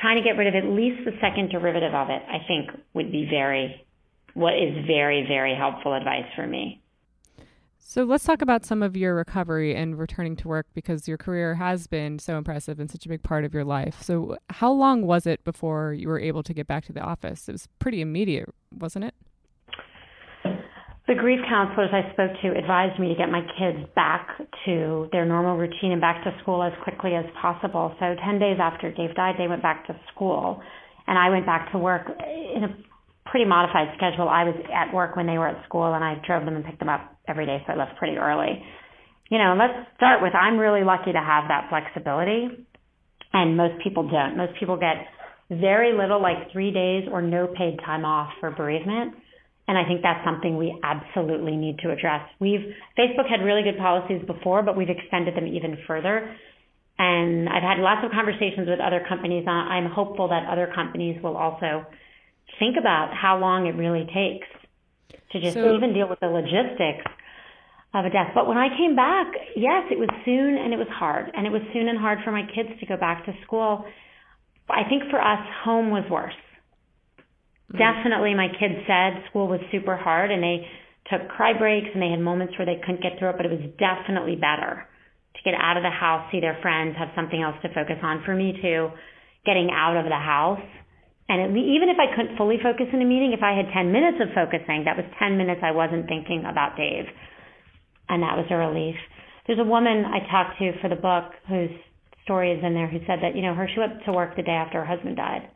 Trying 0.00 0.16
to 0.16 0.22
get 0.22 0.36
rid 0.36 0.46
of 0.46 0.54
at 0.54 0.68
least 0.68 1.04
the 1.04 1.12
second 1.20 1.50
derivative 1.50 1.94
of 1.94 2.10
it, 2.10 2.22
I 2.28 2.38
think 2.46 2.70
would 2.94 3.10
be 3.10 3.26
very, 3.30 3.86
what 4.34 4.54
is 4.54 4.84
very, 4.86 5.24
very 5.26 5.54
helpful 5.54 5.94
advice 5.94 6.26
for 6.34 6.46
me. 6.46 6.82
So 7.88 8.02
let's 8.02 8.24
talk 8.24 8.42
about 8.42 8.64
some 8.64 8.82
of 8.82 8.96
your 8.96 9.14
recovery 9.14 9.74
and 9.74 9.96
returning 9.96 10.34
to 10.36 10.48
work 10.48 10.66
because 10.74 11.06
your 11.06 11.16
career 11.16 11.54
has 11.54 11.86
been 11.86 12.18
so 12.18 12.36
impressive 12.36 12.80
and 12.80 12.90
such 12.90 13.06
a 13.06 13.08
big 13.08 13.22
part 13.22 13.44
of 13.44 13.54
your 13.54 13.64
life. 13.64 14.02
So, 14.02 14.36
how 14.50 14.72
long 14.72 15.06
was 15.06 15.24
it 15.24 15.44
before 15.44 15.92
you 15.92 16.08
were 16.08 16.18
able 16.18 16.42
to 16.42 16.52
get 16.52 16.66
back 16.66 16.84
to 16.86 16.92
the 16.92 17.00
office? 17.00 17.48
It 17.48 17.52
was 17.52 17.68
pretty 17.78 18.00
immediate, 18.00 18.52
wasn't 18.72 19.04
it? 19.04 19.14
The 21.06 21.14
grief 21.14 21.38
counselors 21.48 21.90
I 21.92 22.10
spoke 22.12 22.32
to 22.42 22.58
advised 22.58 22.98
me 22.98 23.08
to 23.08 23.14
get 23.14 23.30
my 23.30 23.42
kids 23.58 23.78
back 23.94 24.26
to 24.66 25.08
their 25.12 25.24
normal 25.24 25.56
routine 25.56 25.92
and 25.92 26.00
back 26.00 26.24
to 26.24 26.34
school 26.42 26.64
as 26.64 26.72
quickly 26.82 27.14
as 27.14 27.24
possible. 27.40 27.94
So, 28.00 28.16
10 28.24 28.38
days 28.40 28.58
after 28.60 28.90
Dave 28.90 29.14
died, 29.14 29.36
they 29.38 29.46
went 29.46 29.62
back 29.62 29.86
to 29.86 29.94
school, 30.12 30.60
and 31.06 31.16
I 31.16 31.30
went 31.30 31.46
back 31.46 31.70
to 31.70 31.78
work 31.78 32.10
in 32.18 32.64
a 32.64 32.76
pretty 33.30 33.44
modified 33.44 33.94
schedule. 33.96 34.28
I 34.28 34.44
was 34.44 34.56
at 34.74 34.92
work 34.92 35.14
when 35.14 35.26
they 35.26 35.38
were 35.38 35.48
at 35.48 35.64
school 35.66 35.92
and 35.92 36.02
I 36.02 36.14
drove 36.26 36.44
them 36.44 36.56
and 36.56 36.64
picked 36.64 36.78
them 36.78 36.88
up 36.88 37.16
every 37.28 37.46
day, 37.46 37.62
so 37.66 37.72
I 37.72 37.76
left 37.76 37.96
pretty 37.98 38.16
early. 38.16 38.62
You 39.30 39.38
know, 39.38 39.56
let's 39.58 39.74
start 39.96 40.22
with 40.22 40.34
I'm 40.34 40.58
really 40.58 40.84
lucky 40.84 41.12
to 41.12 41.18
have 41.18 41.48
that 41.48 41.68
flexibility, 41.68 42.66
and 43.32 43.56
most 43.56 43.82
people 43.82 44.08
don't. 44.08 44.36
Most 44.36 44.58
people 44.58 44.76
get 44.76 45.06
very 45.50 45.96
little, 45.96 46.20
like 46.20 46.50
three 46.52 46.72
days 46.72 47.08
or 47.10 47.22
no 47.22 47.46
paid 47.46 47.78
time 47.84 48.04
off 48.04 48.30
for 48.40 48.50
bereavement. 48.50 49.14
And 49.68 49.76
I 49.76 49.84
think 49.84 50.02
that's 50.02 50.24
something 50.24 50.56
we 50.56 50.78
absolutely 50.82 51.56
need 51.56 51.78
to 51.80 51.90
address. 51.90 52.22
We've 52.38 52.72
Facebook 52.98 53.28
had 53.28 53.42
really 53.42 53.62
good 53.62 53.78
policies 53.78 54.22
before, 54.26 54.62
but 54.62 54.76
we've 54.76 54.90
extended 54.90 55.34
them 55.34 55.46
even 55.46 55.78
further. 55.86 56.36
And 56.98 57.48
I've 57.48 57.62
had 57.62 57.78
lots 57.78 58.04
of 58.04 58.12
conversations 58.12 58.68
with 58.68 58.80
other 58.80 59.04
companies. 59.08 59.44
I'm 59.46 59.90
hopeful 59.90 60.28
that 60.28 60.46
other 60.48 60.70
companies 60.72 61.20
will 61.22 61.36
also 61.36 61.84
think 62.58 62.76
about 62.78 63.12
how 63.12 63.38
long 63.38 63.66
it 63.66 63.74
really 63.74 64.06
takes 64.14 64.46
to 65.32 65.40
just 65.40 65.54
so, 65.54 65.74
even 65.74 65.92
deal 65.92 66.08
with 66.08 66.20
the 66.20 66.28
logistics 66.28 67.04
of 67.92 68.04
a 68.04 68.10
death. 68.10 68.30
But 68.34 68.46
when 68.46 68.56
I 68.56 68.68
came 68.76 68.94
back, 68.94 69.26
yes, 69.56 69.84
it 69.90 69.98
was 69.98 70.08
soon 70.24 70.56
and 70.56 70.72
it 70.72 70.78
was 70.78 70.88
hard. 70.88 71.30
And 71.34 71.46
it 71.46 71.50
was 71.50 71.62
soon 71.72 71.88
and 71.88 71.98
hard 71.98 72.20
for 72.24 72.30
my 72.30 72.42
kids 72.54 72.70
to 72.80 72.86
go 72.86 72.96
back 72.96 73.26
to 73.26 73.32
school. 73.44 73.84
I 74.70 74.88
think 74.88 75.10
for 75.10 75.20
us, 75.20 75.40
home 75.64 75.90
was 75.90 76.04
worse. 76.10 76.34
Mm-hmm. 77.72 77.78
Definitely, 77.78 78.34
my 78.34 78.48
kids 78.48 78.78
said 78.86 79.24
school 79.30 79.48
was 79.48 79.60
super 79.72 79.96
hard 79.96 80.30
and 80.30 80.42
they 80.42 80.66
took 81.10 81.28
cry 81.28 81.56
breaks 81.56 81.88
and 81.92 82.02
they 82.02 82.10
had 82.10 82.20
moments 82.20 82.54
where 82.58 82.66
they 82.66 82.80
couldn't 82.82 83.02
get 83.02 83.18
through 83.18 83.30
it, 83.30 83.36
but 83.36 83.46
it 83.46 83.52
was 83.52 83.62
definitely 83.78 84.36
better 84.36 84.86
to 85.34 85.40
get 85.44 85.54
out 85.54 85.76
of 85.76 85.82
the 85.82 85.90
house, 85.90 86.26
see 86.32 86.40
their 86.40 86.58
friends, 86.62 86.96
have 86.98 87.08
something 87.14 87.42
else 87.42 87.56
to 87.62 87.68
focus 87.74 87.98
on. 88.02 88.22
For 88.24 88.34
me, 88.34 88.54
too, 88.62 88.90
getting 89.44 89.70
out 89.70 89.96
of 89.96 90.06
the 90.06 90.18
house 90.18 90.62
and 91.28 91.42
it, 91.42 91.58
even 91.58 91.90
if 91.90 91.98
I 91.98 92.14
couldn't 92.14 92.36
fully 92.36 92.58
focus 92.62 92.86
in 92.92 93.02
a 93.02 93.04
meeting, 93.04 93.34
if 93.34 93.42
I 93.42 93.56
had 93.56 93.66
10 93.74 93.90
minutes 93.90 94.18
of 94.22 94.30
focusing, 94.34 94.86
that 94.86 94.96
was 94.96 95.06
10 95.18 95.36
minutes 95.36 95.60
I 95.62 95.72
wasn't 95.72 96.06
thinking 96.06 96.46
about 96.46 96.76
Dave. 96.76 97.06
And 98.08 98.22
that 98.22 98.38
was 98.38 98.46
a 98.50 98.56
relief. 98.56 98.94
There's 99.46 99.58
a 99.58 99.66
woman 99.66 100.06
I 100.06 100.22
talked 100.30 100.58
to 100.58 100.78
for 100.80 100.88
the 100.88 100.98
book 100.98 101.34
whose 101.48 101.74
story 102.22 102.52
is 102.52 102.62
in 102.62 102.74
there 102.74 102.86
who 102.86 102.98
said 103.06 103.18
that, 103.22 103.34
you 103.34 103.42
know, 103.42 103.54
her, 103.54 103.66
she 103.66 103.80
went 103.80 104.04
to 104.06 104.12
work 104.12 104.36
the 104.36 104.42
day 104.42 104.54
after 104.54 104.84
her 104.84 104.86
husband 104.86 105.16
died. 105.16 105.50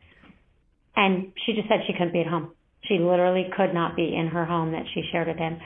And 1.01 1.33
she 1.47 1.57
just 1.57 1.65
said 1.73 1.81
she 1.89 1.97
couldn't 1.97 2.13
be 2.13 2.21
at 2.21 2.29
home. 2.29 2.53
She 2.85 3.01
literally 3.01 3.49
could 3.57 3.73
not 3.73 3.97
be 3.97 4.13
in 4.13 4.29
her 4.29 4.45
home 4.45 4.73
that 4.73 4.85
she 4.93 5.01
shared 5.11 5.29
with 5.29 5.41
him. 5.41 5.57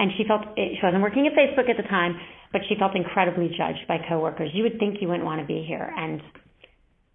And 0.00 0.10
she 0.18 0.26
felt, 0.26 0.42
she 0.58 0.82
wasn't 0.82 1.06
working 1.06 1.30
at 1.30 1.38
Facebook 1.38 1.70
at 1.70 1.78
the 1.78 1.86
time, 1.86 2.18
but 2.50 2.62
she 2.68 2.74
felt 2.74 2.96
incredibly 2.96 3.46
judged 3.54 3.86
by 3.86 4.02
coworkers. 4.08 4.50
You 4.52 4.64
would 4.64 4.82
think 4.82 4.98
you 4.98 5.06
wouldn't 5.06 5.24
want 5.24 5.40
to 5.40 5.46
be 5.46 5.62
here. 5.62 5.86
And 5.86 6.20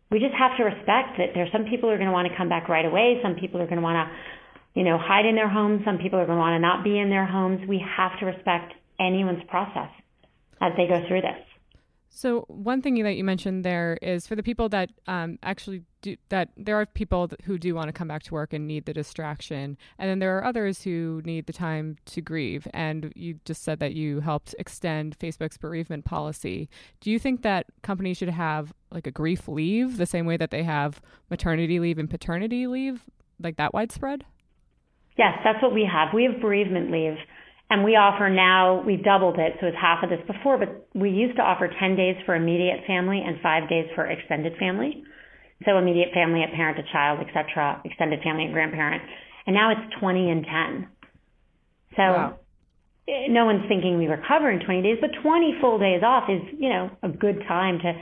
we 0.10 0.20
just 0.20 0.36
have 0.40 0.56
to 0.56 0.64
respect 0.64 1.20
that 1.20 1.36
there's 1.36 1.52
some 1.52 1.66
people 1.68 1.90
who 1.90 1.96
are 1.96 2.00
going 2.00 2.08
to 2.08 2.16
want 2.16 2.32
to 2.32 2.38
come 2.40 2.48
back 2.48 2.70
right 2.70 2.86
away. 2.86 3.20
Some 3.22 3.36
people 3.36 3.60
are 3.60 3.68
going 3.68 3.84
to 3.84 3.84
want 3.84 4.00
to, 4.00 4.80
you 4.80 4.88
know, 4.88 4.98
hide 4.98 5.26
in 5.26 5.36
their 5.36 5.50
homes. 5.52 5.84
Some 5.84 5.98
people 6.00 6.20
are 6.20 6.26
going 6.26 6.40
to 6.40 6.46
want 6.48 6.56
to 6.56 6.64
not 6.64 6.88
be 6.88 6.96
in 6.98 7.10
their 7.10 7.28
homes. 7.28 7.68
We 7.68 7.84
have 7.84 8.16
to 8.20 8.26
respect 8.26 8.72
anyone's 8.96 9.44
process 9.52 9.92
as 10.64 10.72
they 10.80 10.88
go 10.88 11.04
through 11.12 11.28
this. 11.28 11.44
So 12.10 12.46
one 12.48 12.82
thing 12.82 13.02
that 13.04 13.14
you 13.14 13.24
mentioned 13.24 13.64
there 13.64 13.98
is 14.02 14.26
for 14.26 14.36
the 14.36 14.42
people 14.42 14.70
that 14.70 14.90
um, 15.06 15.38
actually 15.44 15.84
do 16.02 16.16
that, 16.30 16.50
there 16.58 16.80
are 16.80 16.86
people 16.86 17.30
who 17.44 17.60
do 17.60 17.76
want 17.76 17.90
to 17.90 17.94
come 17.94 18.08
back 18.08 18.24
to 18.24 18.34
work 18.34 18.54
and 18.54 18.68
need 18.68 18.86
the 18.86 18.94
distraction, 18.94 19.78
and 20.00 20.10
then 20.10 20.20
there 20.20 20.36
are 20.38 20.44
others 20.44 20.82
who 20.82 21.22
need 21.26 21.46
the 21.46 21.54
time 21.54 21.98
to 22.06 22.22
grieve. 22.22 22.68
And 22.74 23.14
you 23.16 23.40
just 23.46 23.64
said 23.64 23.80
that 23.80 23.94
you 23.94 24.22
helped 24.22 24.56
extend 24.58 25.20
Facebook's 25.20 25.58
bereavement 25.58 26.06
policy. 26.06 26.70
Do 27.02 27.12
you 27.12 27.20
think 27.20 27.44
that 27.44 27.68
companies 27.84 28.18
should 28.18 28.30
have 28.30 28.74
like 28.92 29.06
a 29.06 29.12
grief 29.12 29.48
leave 29.48 29.98
the 29.98 30.06
same 30.06 30.26
way 30.26 30.38
that 30.38 30.50
they 30.50 30.64
have 30.64 31.02
maternity 31.30 31.80
leave 31.80 32.00
and 32.00 32.10
paternity 32.10 32.66
leave, 32.68 33.04
like 33.40 33.58
that 33.58 33.74
widespread? 33.74 34.26
Yes, 35.18 35.38
that's 35.44 35.62
what 35.62 35.74
we 35.74 35.88
have. 35.92 36.14
We 36.14 36.24
have 36.24 36.42
bereavement 36.42 36.92
leave. 36.92 37.18
And 37.70 37.84
we 37.84 37.96
offer 37.96 38.30
now, 38.30 38.82
we've 38.86 39.04
doubled 39.04 39.38
it, 39.40 39.54
so 39.60 39.68
it's 39.68 39.78
half 39.78 40.04
of 40.04 40.10
this 40.10 40.22
before, 40.26 40.58
but 40.58 40.88
we 40.96 41.10
used 41.10 41.36
to 41.36 41.44
offer 41.44 41.68
10 41.68 41.96
days 41.98 42.16
for 42.26 42.36
immediate 42.36 42.88
family 42.88 43.22
and 43.26 43.42
five 43.42 43.68
days 43.68 43.86
for 43.94 44.06
extended 44.06 44.54
family. 44.58 45.04
So 45.66 45.78
immediate 45.78 46.10
family, 46.14 46.44
a 46.44 46.56
parent, 46.56 46.80
a 46.80 46.92
child, 46.94 47.20
etc., 47.20 47.82
extended 47.84 48.22
family, 48.24 48.46
and 48.46 48.54
grandparent. 48.54 49.04
And 49.46 49.54
now 49.54 49.72
it's 49.72 50.00
20 50.00 50.30
and 50.30 50.46
10. 50.46 50.88
So 51.98 52.04
wow. 52.04 52.40
Eh, 53.08 53.28
no 53.30 53.46
one's 53.46 53.64
thinking 53.68 53.98
we 53.98 54.08
recover 54.08 54.52
in 54.52 54.60
20 54.60 54.82
days, 54.82 54.98
but 55.00 55.12
20 55.24 55.56
full 55.62 55.80
days 55.80 56.04
off 56.04 56.30
is, 56.30 56.42
you 56.60 56.70
know, 56.70 56.92
a 57.04 57.10
good 57.10 57.42
time 57.48 57.80
to 57.80 57.94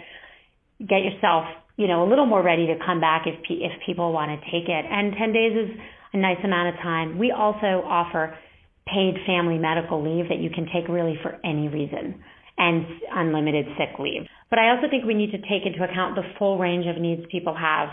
get 0.83 1.03
yourself, 1.03 1.45
you 1.77 1.87
know, 1.87 2.03
a 2.03 2.07
little 2.09 2.25
more 2.25 2.41
ready 2.41 2.67
to 2.67 2.75
come 2.83 2.99
back 2.99 3.27
if, 3.27 3.35
if 3.49 3.71
people 3.85 4.11
want 4.11 4.31
to 4.31 4.51
take 4.51 4.67
it. 4.67 4.85
And 4.89 5.13
10 5.13 5.33
days 5.33 5.53
is 5.53 5.77
a 6.13 6.17
nice 6.17 6.39
amount 6.43 6.75
of 6.75 6.81
time. 6.81 7.19
We 7.19 7.31
also 7.31 7.85
offer 7.85 8.37
paid 8.87 9.15
family 9.25 9.57
medical 9.57 10.03
leave 10.03 10.29
that 10.29 10.39
you 10.39 10.49
can 10.49 10.65
take 10.73 10.87
really 10.87 11.17
for 11.21 11.39
any 11.43 11.67
reason 11.67 12.23
and 12.57 12.85
unlimited 13.11 13.65
sick 13.77 13.99
leave. 13.99 14.23
But 14.49 14.59
I 14.59 14.69
also 14.69 14.87
think 14.89 15.05
we 15.05 15.13
need 15.13 15.31
to 15.31 15.39
take 15.39 15.65
into 15.65 15.83
account 15.83 16.15
the 16.15 16.23
full 16.37 16.57
range 16.57 16.85
of 16.87 17.01
needs 17.01 17.23
people 17.29 17.55
have. 17.55 17.89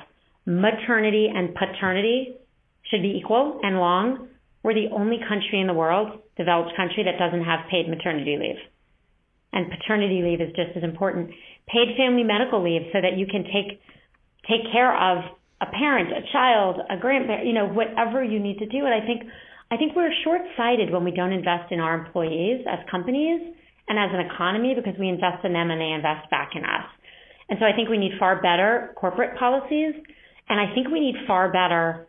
Maternity 0.46 1.28
and 1.34 1.54
paternity 1.54 2.36
should 2.90 3.02
be 3.02 3.18
equal 3.18 3.60
and 3.62 3.76
long. 3.78 4.28
We're 4.62 4.74
the 4.74 4.94
only 4.94 5.18
country 5.28 5.60
in 5.60 5.66
the 5.66 5.74
world, 5.74 6.20
developed 6.36 6.76
country, 6.76 7.04
that 7.04 7.18
doesn't 7.18 7.44
have 7.44 7.66
paid 7.70 7.88
maternity 7.88 8.36
leave. 8.38 8.60
And 9.52 9.70
paternity 9.70 10.22
leave 10.22 10.40
is 10.40 10.54
just 10.54 10.76
as 10.76 10.84
important. 10.84 11.30
Paid 11.68 11.96
family 11.96 12.22
medical 12.22 12.62
leave 12.62 12.82
so 12.92 13.00
that 13.00 13.18
you 13.18 13.26
can 13.26 13.44
take 13.44 13.80
take 14.48 14.70
care 14.72 14.90
of 14.90 15.24
a 15.60 15.66
parent, 15.66 16.10
a 16.10 16.22
child, 16.32 16.80
a 16.90 16.96
grandparent, 16.98 17.46
you 17.46 17.52
know, 17.52 17.66
whatever 17.66 18.24
you 18.24 18.40
need 18.40 18.58
to 18.58 18.66
do. 18.66 18.84
And 18.84 18.94
I 18.94 19.06
think 19.06 19.22
I 19.72 19.78
think 19.78 19.96
we're 19.96 20.12
short 20.22 20.42
sighted 20.54 20.92
when 20.92 21.02
we 21.02 21.12
don't 21.12 21.32
invest 21.32 21.72
in 21.72 21.80
our 21.80 21.94
employees 21.94 22.60
as 22.68 22.78
companies 22.90 23.40
and 23.88 23.98
as 23.98 24.10
an 24.12 24.20
economy 24.20 24.74
because 24.76 24.92
we 25.00 25.08
invest 25.08 25.44
in 25.44 25.54
them 25.54 25.70
and 25.70 25.80
they 25.80 25.96
invest 25.96 26.28
back 26.28 26.50
in 26.54 26.62
us. 26.62 26.84
And 27.48 27.58
so 27.58 27.64
I 27.64 27.72
think 27.72 27.88
we 27.88 27.96
need 27.96 28.12
far 28.18 28.42
better 28.42 28.92
corporate 28.96 29.38
policies. 29.38 29.94
And 30.50 30.60
I 30.60 30.74
think 30.74 30.88
we 30.92 31.00
need 31.00 31.16
far 31.26 31.50
better 31.50 32.06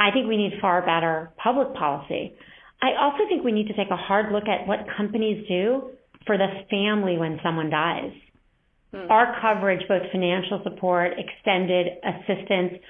I 0.00 0.10
think 0.12 0.28
we 0.28 0.38
need 0.38 0.52
far 0.60 0.80
better 0.80 1.30
public 1.36 1.74
policy. 1.74 2.34
I 2.80 2.96
also 2.98 3.28
think 3.28 3.44
we 3.44 3.52
need 3.52 3.68
to 3.68 3.74
take 3.74 3.90
a 3.90 3.96
hard 3.96 4.32
look 4.32 4.44
at 4.48 4.66
what 4.66 4.80
companies 4.96 5.46
do 5.46 5.90
for 6.26 6.38
the 6.38 6.48
family 6.70 7.18
when 7.18 7.38
someone 7.42 7.68
dies. 7.68 8.12
Hmm. 8.94 9.10
Our 9.10 9.36
coverage, 9.42 9.86
both 9.88 10.02
financial 10.10 10.62
support, 10.64 11.12
extended 11.18 11.88
assistance 12.02 12.80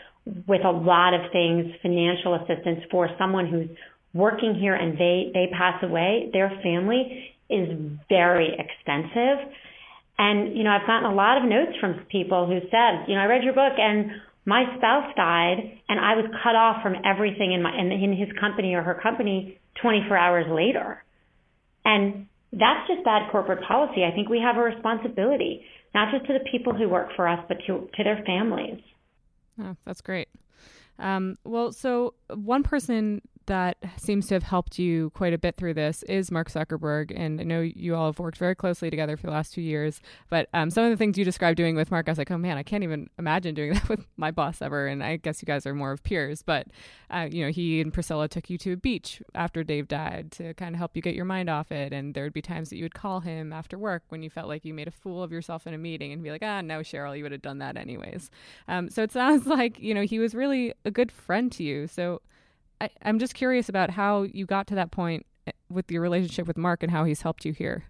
with 0.46 0.64
a 0.64 0.70
lot 0.70 1.14
of 1.14 1.32
things, 1.32 1.74
financial 1.82 2.36
assistance 2.36 2.84
for 2.92 3.08
someone 3.18 3.48
who's 3.48 3.70
working 4.12 4.54
here 4.54 4.74
and 4.74 4.98
they, 4.98 5.30
they 5.32 5.46
pass 5.56 5.82
away, 5.82 6.30
their 6.32 6.50
family 6.62 7.34
is 7.48 7.68
very 8.08 8.56
extensive. 8.58 9.52
And, 10.18 10.56
you 10.56 10.64
know, 10.64 10.70
I've 10.70 10.86
gotten 10.86 11.10
a 11.10 11.14
lot 11.14 11.38
of 11.38 11.48
notes 11.48 11.72
from 11.80 12.06
people 12.10 12.46
who 12.46 12.60
said, 12.70 13.08
you 13.08 13.14
know, 13.14 13.22
I 13.22 13.26
read 13.26 13.42
your 13.42 13.54
book 13.54 13.72
and 13.78 14.10
my 14.44 14.64
spouse 14.76 15.12
died 15.16 15.78
and 15.88 16.00
I 16.00 16.14
was 16.16 16.26
cut 16.42 16.54
off 16.54 16.82
from 16.82 16.96
everything 17.04 17.52
in 17.52 17.62
my 17.62 17.76
in, 17.78 17.90
in 17.92 18.16
his 18.16 18.28
company 18.38 18.74
or 18.74 18.82
her 18.82 18.98
company 19.02 19.58
24 19.80 20.16
hours 20.16 20.46
later. 20.50 21.02
And 21.84 22.26
that's 22.52 22.86
just 22.88 23.04
bad 23.04 23.30
corporate 23.30 23.64
policy. 23.66 24.04
I 24.04 24.14
think 24.14 24.28
we 24.28 24.40
have 24.40 24.56
a 24.56 24.60
responsibility, 24.60 25.64
not 25.94 26.12
just 26.12 26.26
to 26.26 26.32
the 26.32 26.44
people 26.50 26.74
who 26.74 26.88
work 26.88 27.08
for 27.16 27.28
us, 27.28 27.38
but 27.48 27.58
to, 27.66 27.88
to 27.94 28.04
their 28.04 28.22
families. 28.26 28.80
Oh, 29.62 29.76
that's 29.84 30.00
great. 30.00 30.28
Um, 30.98 31.38
well, 31.44 31.72
so 31.72 32.14
one 32.34 32.62
person 32.62 33.22
that 33.46 33.78
seems 33.96 34.26
to 34.28 34.34
have 34.34 34.42
helped 34.42 34.78
you 34.78 35.10
quite 35.10 35.32
a 35.32 35.38
bit 35.38 35.56
through 35.56 35.74
this 35.74 36.02
is 36.04 36.30
Mark 36.30 36.50
Zuckerberg. 36.50 37.12
And 37.14 37.40
I 37.40 37.44
know 37.44 37.60
you 37.60 37.94
all 37.94 38.06
have 38.06 38.18
worked 38.18 38.38
very 38.38 38.54
closely 38.54 38.90
together 38.90 39.16
for 39.16 39.26
the 39.26 39.32
last 39.32 39.54
two 39.54 39.62
years. 39.62 40.00
But 40.28 40.48
um, 40.54 40.70
some 40.70 40.84
of 40.84 40.90
the 40.90 40.96
things 40.96 41.18
you 41.18 41.24
described 41.24 41.56
doing 41.56 41.76
with 41.76 41.90
Mark, 41.90 42.08
I 42.08 42.12
was 42.12 42.18
like, 42.18 42.30
oh 42.30 42.38
man, 42.38 42.56
I 42.56 42.62
can't 42.62 42.84
even 42.84 43.08
imagine 43.18 43.54
doing 43.54 43.72
that 43.74 43.88
with 43.88 44.06
my 44.16 44.30
boss 44.30 44.62
ever. 44.62 44.86
And 44.86 45.02
I 45.02 45.16
guess 45.16 45.42
you 45.42 45.46
guys 45.46 45.66
are 45.66 45.74
more 45.74 45.92
of 45.92 46.02
peers. 46.02 46.42
But, 46.42 46.68
uh, 47.10 47.28
you 47.30 47.44
know, 47.44 47.50
he 47.50 47.80
and 47.80 47.92
Priscilla 47.92 48.28
took 48.28 48.50
you 48.50 48.58
to 48.58 48.72
a 48.72 48.76
beach 48.76 49.22
after 49.34 49.64
Dave 49.64 49.88
died 49.88 50.32
to 50.32 50.54
kind 50.54 50.74
of 50.74 50.78
help 50.78 50.94
you 50.94 51.02
get 51.02 51.14
your 51.14 51.24
mind 51.24 51.50
off 51.50 51.72
it. 51.72 51.92
And 51.92 52.14
there 52.14 52.24
would 52.24 52.32
be 52.32 52.42
times 52.42 52.70
that 52.70 52.76
you 52.76 52.84
would 52.84 52.94
call 52.94 53.20
him 53.20 53.52
after 53.52 53.78
work 53.78 54.04
when 54.08 54.22
you 54.22 54.30
felt 54.30 54.48
like 54.48 54.64
you 54.64 54.74
made 54.74 54.88
a 54.88 54.92
fool 54.92 55.22
of 55.22 55.32
yourself 55.32 55.66
in 55.66 55.74
a 55.74 55.78
meeting 55.78 56.12
and 56.12 56.22
be 56.22 56.30
like, 56.30 56.42
ah, 56.42 56.60
no, 56.60 56.80
Sheryl, 56.80 57.16
you 57.16 57.22
would 57.22 57.32
have 57.32 57.42
done 57.42 57.58
that 57.58 57.76
anyways. 57.76 58.30
Um, 58.68 58.90
so 58.90 59.02
it 59.02 59.12
sounds 59.12 59.46
like, 59.48 59.78
you 59.78 59.94
know, 59.94 60.02
he 60.02 60.18
was 60.18 60.34
really 60.34 60.72
a 60.84 60.90
good 60.90 61.10
friend 61.10 61.50
to 61.52 61.62
you. 61.62 61.86
So, 61.86 62.22
I, 62.80 62.90
I'm 63.02 63.18
just 63.18 63.34
curious 63.34 63.68
about 63.68 63.90
how 63.90 64.22
you 64.22 64.46
got 64.46 64.66
to 64.68 64.74
that 64.76 64.90
point 64.90 65.26
eh, 65.46 65.52
with 65.68 65.90
your 65.90 66.02
relationship 66.02 66.46
with 66.46 66.56
Mark 66.56 66.82
and 66.82 66.90
how 66.90 67.04
he's 67.04 67.22
helped 67.22 67.44
you 67.44 67.52
here. 67.52 67.84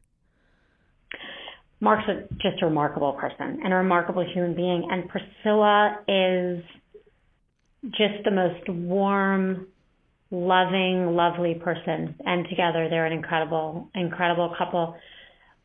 Mark's 1.81 2.09
a, 2.09 2.33
just 2.35 2.61
a 2.63 2.67
remarkable 2.67 3.13
person 3.13 3.61
and 3.65 3.73
a 3.73 3.77
remarkable 3.77 4.25
human 4.35 4.55
being, 4.55 4.89
and 4.91 5.09
Priscilla 5.09 5.99
is 6.07 6.63
just 7.93 8.23
the 8.25 8.31
most 8.31 8.69
warm, 8.69 9.67
loving, 10.31 11.17
lovely 11.17 11.55
person. 11.55 12.15
And 12.27 12.47
together, 12.51 12.89
they're 12.91 13.07
an 13.07 13.15
incredible, 13.15 13.89
incredible 13.95 14.55
couple. 14.59 14.97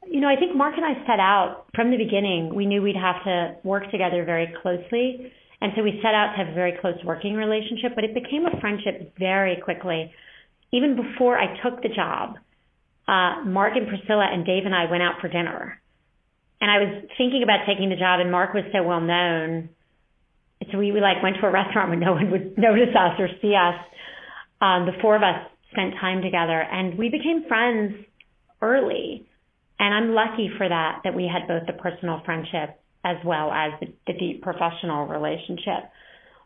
You 0.07 0.21
know, 0.21 0.29
I 0.29 0.37
think 0.37 0.55
Mark 0.55 0.75
and 0.77 0.85
I 0.85 1.05
set 1.05 1.19
out 1.19 1.65
from 1.75 1.91
the 1.91 1.97
beginning. 1.97 2.55
We 2.55 2.65
knew 2.65 2.81
we'd 2.81 2.95
have 2.95 3.21
to 3.25 3.57
work 3.63 3.91
together 3.91 4.23
very 4.23 4.53
closely 4.61 5.33
and 5.65 5.73
so 5.75 5.81
we 5.81 5.97
set 6.03 6.13
out 6.13 6.37
to 6.37 6.45
have 6.45 6.49
a 6.49 6.53
very 6.53 6.77
close 6.79 6.93
working 7.03 7.33
relationship, 7.33 7.93
but 7.95 8.03
it 8.03 8.13
became 8.13 8.45
a 8.45 8.61
friendship 8.61 9.17
very 9.17 9.57
quickly. 9.57 10.13
Even 10.71 10.95
before 10.95 11.39
I 11.39 11.57
took 11.63 11.81
the 11.81 11.89
job, 11.89 12.35
uh, 13.07 13.41
Mark 13.43 13.73
and 13.75 13.87
Priscilla 13.87 14.29
and 14.31 14.45
Dave 14.45 14.67
and 14.67 14.75
I 14.75 14.85
went 14.85 15.01
out 15.01 15.15
for 15.19 15.27
dinner. 15.27 15.81
And 16.61 16.69
I 16.69 16.77
was 16.77 17.05
thinking 17.17 17.41
about 17.41 17.65
taking 17.65 17.89
the 17.89 17.95
job, 17.95 18.19
and 18.19 18.31
Mark 18.31 18.53
was 18.53 18.63
so 18.71 18.83
well 18.83 19.01
known. 19.01 19.69
So 20.71 20.77
we, 20.77 20.91
we 20.91 21.01
like 21.01 21.23
went 21.23 21.37
to 21.41 21.47
a 21.47 21.51
restaurant 21.51 21.89
where 21.89 21.97
no 21.97 22.13
one 22.13 22.29
would 22.29 22.55
notice 22.59 22.93
us 22.93 23.17
or 23.17 23.27
see 23.41 23.55
us. 23.55 23.81
Um, 24.61 24.85
the 24.85 24.93
four 25.01 25.15
of 25.15 25.23
us 25.23 25.49
spent 25.71 25.95
time 25.99 26.21
together, 26.21 26.61
and 26.61 26.95
we 26.95 27.09
became 27.09 27.47
friends 27.47 28.05
early. 28.61 29.25
And 29.79 29.95
I'm 29.95 30.13
lucky 30.13 30.51
for 30.59 30.69
that, 30.69 31.01
that 31.05 31.15
we 31.15 31.25
had 31.25 31.47
both 31.47 31.65
the 31.65 31.73
personal 31.73 32.21
friendship 32.23 32.79
as 33.05 33.17
well 33.23 33.51
as 33.51 33.71
the, 33.79 34.13
deep 34.13 34.41
professional 34.41 35.05
relationship. 35.05 35.93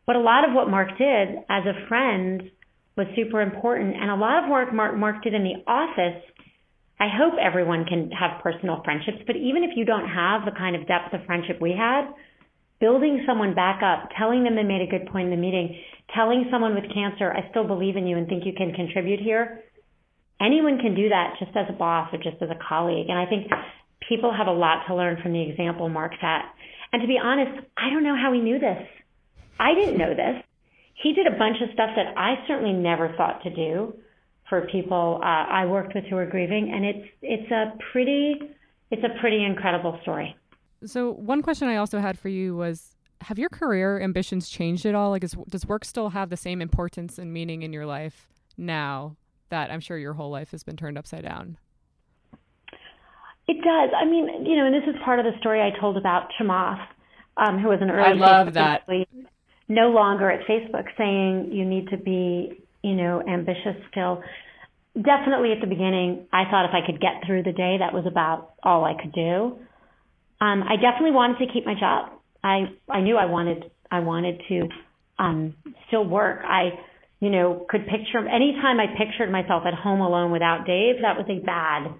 But 0.06 0.18
a 0.18 0.20
lot 0.20 0.48
of 0.48 0.54
what 0.54 0.70
Mark 0.70 0.90
did 0.98 1.30
as 1.50 1.64
a 1.66 1.88
friend 1.88 2.52
was 2.98 3.08
super 3.16 3.42
important. 3.42 3.96
And 3.96 4.12
a 4.12 4.16
lot 4.16 4.44
of 4.44 4.50
work 4.50 4.74
Mark, 4.74 4.98
Mark 4.98 5.24
did 5.24 5.34
in 5.34 5.44
the 5.44 5.64
office, 5.66 6.22
I 7.00 7.08
hope 7.08 7.36
everyone 7.40 7.86
can 7.86 8.12
have 8.12 8.44
personal 8.44 8.82
friendships, 8.84 9.24
but 9.26 9.38
even 9.38 9.64
if 9.64 9.72
you 9.78 9.86
don't 9.86 10.10
have 10.10 10.44
the 10.44 10.52
kind 10.52 10.76
of 10.76 10.86
depth 10.86 11.14
of 11.14 11.24
friendship 11.26 11.62
we 11.62 11.72
had, 11.72 12.12
building 12.82 13.24
someone 13.26 13.56
back 13.56 13.80
up, 13.82 14.10
telling 14.18 14.44
them 14.44 14.56
they 14.56 14.64
made 14.64 14.82
a 14.82 14.92
good 14.92 15.08
point 15.08 15.32
in 15.32 15.32
the 15.32 15.40
meeting, 15.40 15.80
telling 16.14 16.46
someone 16.52 16.76
with 16.76 16.92
cancer, 16.94 17.32
I 17.32 17.50
still 17.52 17.66
believe 17.66 17.96
in 17.96 18.06
you 18.06 18.18
and 18.18 18.28
think 18.28 18.46
you 18.46 18.52
can 18.52 18.74
contribute 18.74 19.22
here. 19.22 19.64
Anyone 20.42 20.80
can 20.80 20.94
do 20.94 21.08
that 21.08 21.36
just 21.40 21.56
as 21.56 21.68
a 21.70 21.74
boss 21.74 22.10
or 22.12 22.18
just 22.18 22.42
as 22.42 22.50
a 22.50 22.60
colleague. 22.68 23.08
And 23.08 23.18
I 23.18 23.26
think 23.26 23.48
people 24.10 24.34
have 24.36 24.48
a 24.48 24.52
lot 24.52 24.86
to 24.88 24.96
learn 24.96 25.18
from 25.22 25.32
the 25.32 25.42
example 25.42 25.88
Mark 25.88 26.12
set. 26.20 26.42
And 26.92 27.02
to 27.02 27.08
be 27.08 27.20
honest, 27.22 27.66
I 27.78 27.92
don't 27.92 28.04
know 28.04 28.18
how 28.18 28.34
he 28.34 28.40
knew 28.40 28.60
this. 28.60 28.86
I 29.60 29.76
didn't 29.76 29.98
know 29.98 30.16
this. 30.16 30.44
He 31.02 31.14
did 31.14 31.28
a 31.28 31.38
bunch 31.38 31.58
of 31.62 31.70
stuff 31.74 31.92
that 31.96 32.18
I 32.18 32.44
certainly 32.48 32.74
never 32.74 33.14
thought 33.16 33.44
to 33.44 33.56
do 33.56 33.94
for 34.50 34.68
people 34.72 35.22
uh, 35.24 35.28
I 35.28 35.66
worked 35.68 35.94
with 35.94 36.06
who 36.06 36.16
were 36.16 36.26
grieving, 36.26 36.72
and 36.74 36.84
it's 36.84 37.08
it's 37.22 37.52
a 37.52 37.74
pretty 37.92 38.36
it's 38.90 39.04
a 39.04 39.20
pretty 39.22 39.46
incredible 39.46 39.98
story. 40.02 40.36
So 40.86 41.12
one 41.12 41.42
question 41.42 41.68
I 41.68 41.78
also 41.78 42.00
had 42.00 42.18
for 42.18 42.30
you 42.30 42.56
was 42.56 42.96
have 43.22 43.38
your 43.38 43.50
career 43.50 44.02
ambitions 44.02 44.50
changed 44.50 44.86
at 44.86 44.96
all? 44.96 45.12
Like, 45.12 45.24
is, 45.24 45.36
does 45.50 45.66
work 45.66 45.86
still 45.86 46.10
have 46.10 46.30
the 46.30 46.38
same 46.38 46.62
importance 46.62 47.18
and 47.18 47.32
meaning 47.34 47.64
in 47.64 47.74
your 47.74 47.86
life 47.86 48.28
now 48.58 49.16
that 49.50 49.72
I'm 49.72 49.82
sure 49.82 49.98
your 49.98 50.14
whole 50.14 50.32
life 50.32 50.52
has 50.52 50.64
been 50.64 50.78
turned 50.78 50.98
upside 50.98 51.24
down? 51.24 51.58
It 53.50 53.64
does. 53.64 53.90
I 54.00 54.06
mean, 54.06 54.46
you 54.46 54.56
know, 54.58 54.68
and 54.68 54.76
this 54.76 54.88
is 54.88 54.96
part 55.04 55.18
of 55.18 55.26
the 55.26 55.32
story 55.40 55.60
I 55.60 55.72
told 55.80 55.98
about 55.98 56.30
Chamath, 56.40 56.86
um, 57.36 57.58
who 57.58 57.70
was 57.70 57.80
an 57.82 57.90
early 57.90 58.04
I 58.04 58.14
love 58.14 58.54
that. 58.54 58.84
no 59.68 59.90
longer 59.90 60.30
at 60.30 60.46
Facebook, 60.46 60.86
saying 60.96 61.50
you 61.52 61.66
need 61.66 61.90
to 61.90 61.98
be, 61.98 62.62
you 62.84 62.94
know, 62.94 63.24
ambitious 63.28 63.76
still. 63.90 64.22
Definitely 64.94 65.52
at 65.52 65.62
the 65.62 65.68
beginning, 65.68 66.28
I 66.32 66.44
thought 66.52 66.66
if 66.66 66.76
I 66.76 66.86
could 66.86 67.02
get 67.02 67.26
through 67.26 67.42
the 67.42 67.52
day, 67.52 67.78
that 67.80 67.92
was 67.92 68.06
about 68.06 68.54
all 68.62 68.86
I 68.86 68.94
could 69.02 69.14
do. 69.14 69.58
Um, 70.40 70.62
I 70.62 70.76
definitely 70.76 71.18
wanted 71.18 71.40
to 71.40 71.52
keep 71.52 71.66
my 71.66 71.74
job. 71.74 72.12
I 72.44 72.70
I 72.88 73.02
knew 73.02 73.18
I 73.18 73.26
wanted 73.26 73.72
I 73.90 74.02
wanted 74.02 74.44
to 74.48 74.68
um, 75.18 75.56
still 75.88 76.06
work. 76.06 76.42
I 76.46 76.78
you 77.20 77.32
know 77.32 77.66
could 77.68 77.88
picture 77.88 78.20
anytime 78.20 78.80
I 78.80 78.94
pictured 78.96 79.32
myself 79.32 79.64
at 79.66 79.74
home 79.74 80.02
alone 80.02 80.32
without 80.32 80.68
Dave, 80.68 81.02
that 81.02 81.18
was 81.18 81.26
a 81.30 81.44
bad 81.44 81.96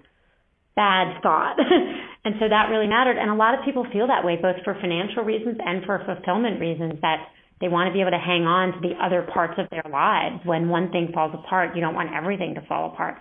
bad 0.80 1.20
thought. 1.20 1.60
and 2.24 2.40
so 2.40 2.48
that 2.48 2.72
really 2.72 2.88
mattered. 2.88 3.20
And 3.20 3.28
a 3.28 3.36
lot 3.36 3.52
of 3.52 3.60
people 3.68 3.84
feel 3.92 4.08
that 4.08 4.24
way, 4.24 4.40
both 4.40 4.56
for 4.64 4.72
financial 4.80 5.22
reasons 5.22 5.60
and 5.60 5.84
for 5.84 6.00
fulfillment 6.08 6.58
reasons, 6.58 6.96
that 7.02 7.28
they 7.60 7.68
want 7.68 7.88
to 7.88 7.92
be 7.92 8.00
able 8.00 8.16
to 8.16 8.24
hang 8.24 8.48
on 8.48 8.72
to 8.72 8.80
the 8.80 8.96
other 8.96 9.28
parts 9.28 9.60
of 9.60 9.68
their 9.68 9.84
lives. 9.92 10.40
When 10.48 10.70
one 10.72 10.90
thing 10.90 11.12
falls 11.12 11.36
apart, 11.36 11.76
you 11.76 11.82
don't 11.84 11.94
want 11.94 12.16
everything 12.16 12.54
to 12.54 12.64
fall 12.64 12.88
apart. 12.88 13.20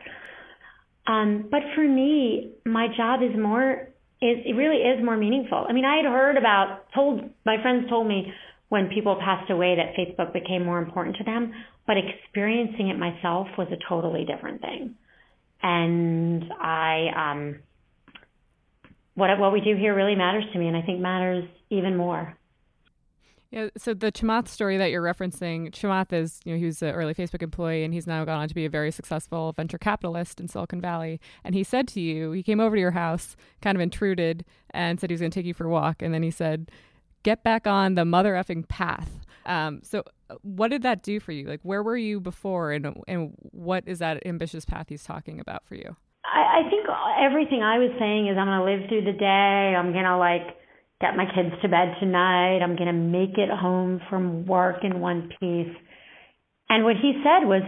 Um, 1.06 1.50
but 1.52 1.60
for 1.76 1.84
me, 1.84 2.56
my 2.66 2.88
job 2.96 3.20
is 3.22 3.36
more 3.38 3.92
is 4.22 4.36
it 4.44 4.56
really 4.56 4.84
is 4.84 5.04
more 5.04 5.16
meaningful. 5.16 5.66
I 5.68 5.72
mean, 5.72 5.86
I 5.86 5.98
had 6.04 6.06
heard 6.06 6.38
about 6.38 6.88
told 6.96 7.24
my 7.46 7.56
friends 7.62 7.90
told 7.90 8.08
me 8.08 8.32
when 8.68 8.88
people 8.94 9.18
passed 9.20 9.50
away 9.50 9.76
that 9.76 9.96
Facebook 9.96 10.32
became 10.32 10.64
more 10.64 10.80
important 10.80 11.16
to 11.18 11.24
them, 11.24 11.54
but 11.88 11.96
experiencing 11.98 12.90
it 12.90 13.00
myself 13.00 13.48
was 13.58 13.68
a 13.72 13.80
totally 13.90 14.26
different 14.26 14.62
thing 14.62 14.96
and 15.62 16.46
I 16.60 17.32
um, 17.32 17.60
what 19.16 19.38
what 19.40 19.52
we 19.54 19.62
do 19.62 19.76
here 19.76 19.96
really 19.96 20.16
matters 20.16 20.46
to 20.54 20.60
me, 20.60 20.68
and 20.68 20.78
I 20.78 20.82
think 20.82 21.00
matters 21.00 21.46
even 21.70 21.96
more. 21.96 22.36
Yeah, 23.52 23.70
so 23.78 23.96
the 23.96 24.12
Chamath 24.12 24.48
story 24.48 24.78
that 24.78 24.92
you're 24.92 25.02
referencing, 25.02 25.72
Chamath 25.72 26.14
is, 26.14 26.40
you 26.46 26.54
know, 26.54 26.60
he 26.60 26.66
was 26.66 26.84
an 26.84 26.92
early 26.92 27.16
Facebook 27.16 27.42
employee 27.42 27.84
and 27.84 27.92
he's 27.96 28.06
now 28.06 28.24
gone 28.24 28.42
on 28.42 28.48
to 28.48 28.54
be 28.54 28.66
a 28.66 28.70
very 28.70 28.92
successful 28.92 29.54
venture 29.54 29.80
capitalist 29.80 30.40
in 30.40 30.48
Silicon 30.48 30.80
Valley. 30.80 31.20
And 31.44 31.56
he 31.56 31.64
said 31.64 31.88
to 31.90 32.00
you, 32.00 32.32
he 32.32 32.44
came 32.44 32.60
over 32.60 32.76
to 32.76 32.80
your 32.80 32.92
house, 32.92 33.36
kind 33.60 33.76
of 33.76 33.82
intruded, 33.82 34.46
and 34.70 35.00
said 35.00 35.10
he 35.10 35.16
was 35.16 35.22
going 35.22 35.32
to 35.32 35.40
take 35.40 35.48
you 35.48 35.56
for 35.56 35.66
a 35.66 35.70
walk. 35.70 36.04
And 36.04 36.14
then 36.14 36.22
he 36.22 36.30
said, 36.30 36.70
get 37.24 37.44
back 37.44 37.66
on 37.66 37.96
the 37.96 38.06
mother 38.06 38.34
effing 38.34 38.68
path. 38.68 39.26
Um, 39.50 39.82
so 39.84 40.04
what 40.44 40.70
did 40.70 40.84
that 40.84 41.02
do 41.02 41.20
for 41.20 41.32
you? 41.32 41.48
Like, 41.48 41.62
where 41.64 41.82
were 41.82 41.98
you 41.98 42.20
before, 42.22 42.72
and 42.72 42.96
and 43.08 43.34
what 43.52 43.84
is 43.88 44.00
that 44.00 44.26
ambitious 44.26 44.64
path 44.64 44.86
he's 44.88 45.04
talking 45.04 45.40
about 45.40 45.66
for 45.66 45.76
you? 45.76 45.96
I, 46.24 46.62
I 46.62 46.70
think 46.70 46.86
everything 47.20 47.64
I 47.64 47.80
was 47.80 47.92
saying 48.00 48.28
is 48.28 48.38
I'm 48.38 48.46
going 48.46 48.60
to 48.60 48.70
live 48.72 48.88
through 48.88 49.12
the 49.12 49.18
day. 49.18 49.76
I'm 49.76 49.92
going 49.92 50.06
to 50.06 50.18
like 50.18 50.56
get 51.02 51.18
my 51.18 51.26
kids 51.26 51.50
to 51.62 51.68
bed 51.68 51.96
tonight. 52.00 52.60
I'm 52.62 52.76
going 52.76 52.88
to 52.88 52.94
make 52.94 53.38
it 53.38 53.50
home 53.50 54.00
from 54.10 54.46
work 54.46 54.84
in 54.84 55.00
one 55.00 55.30
piece. 55.40 55.76
And 56.70 56.84
what 56.84 56.96
he 57.02 57.14
said 57.24 57.48
was, 57.48 57.64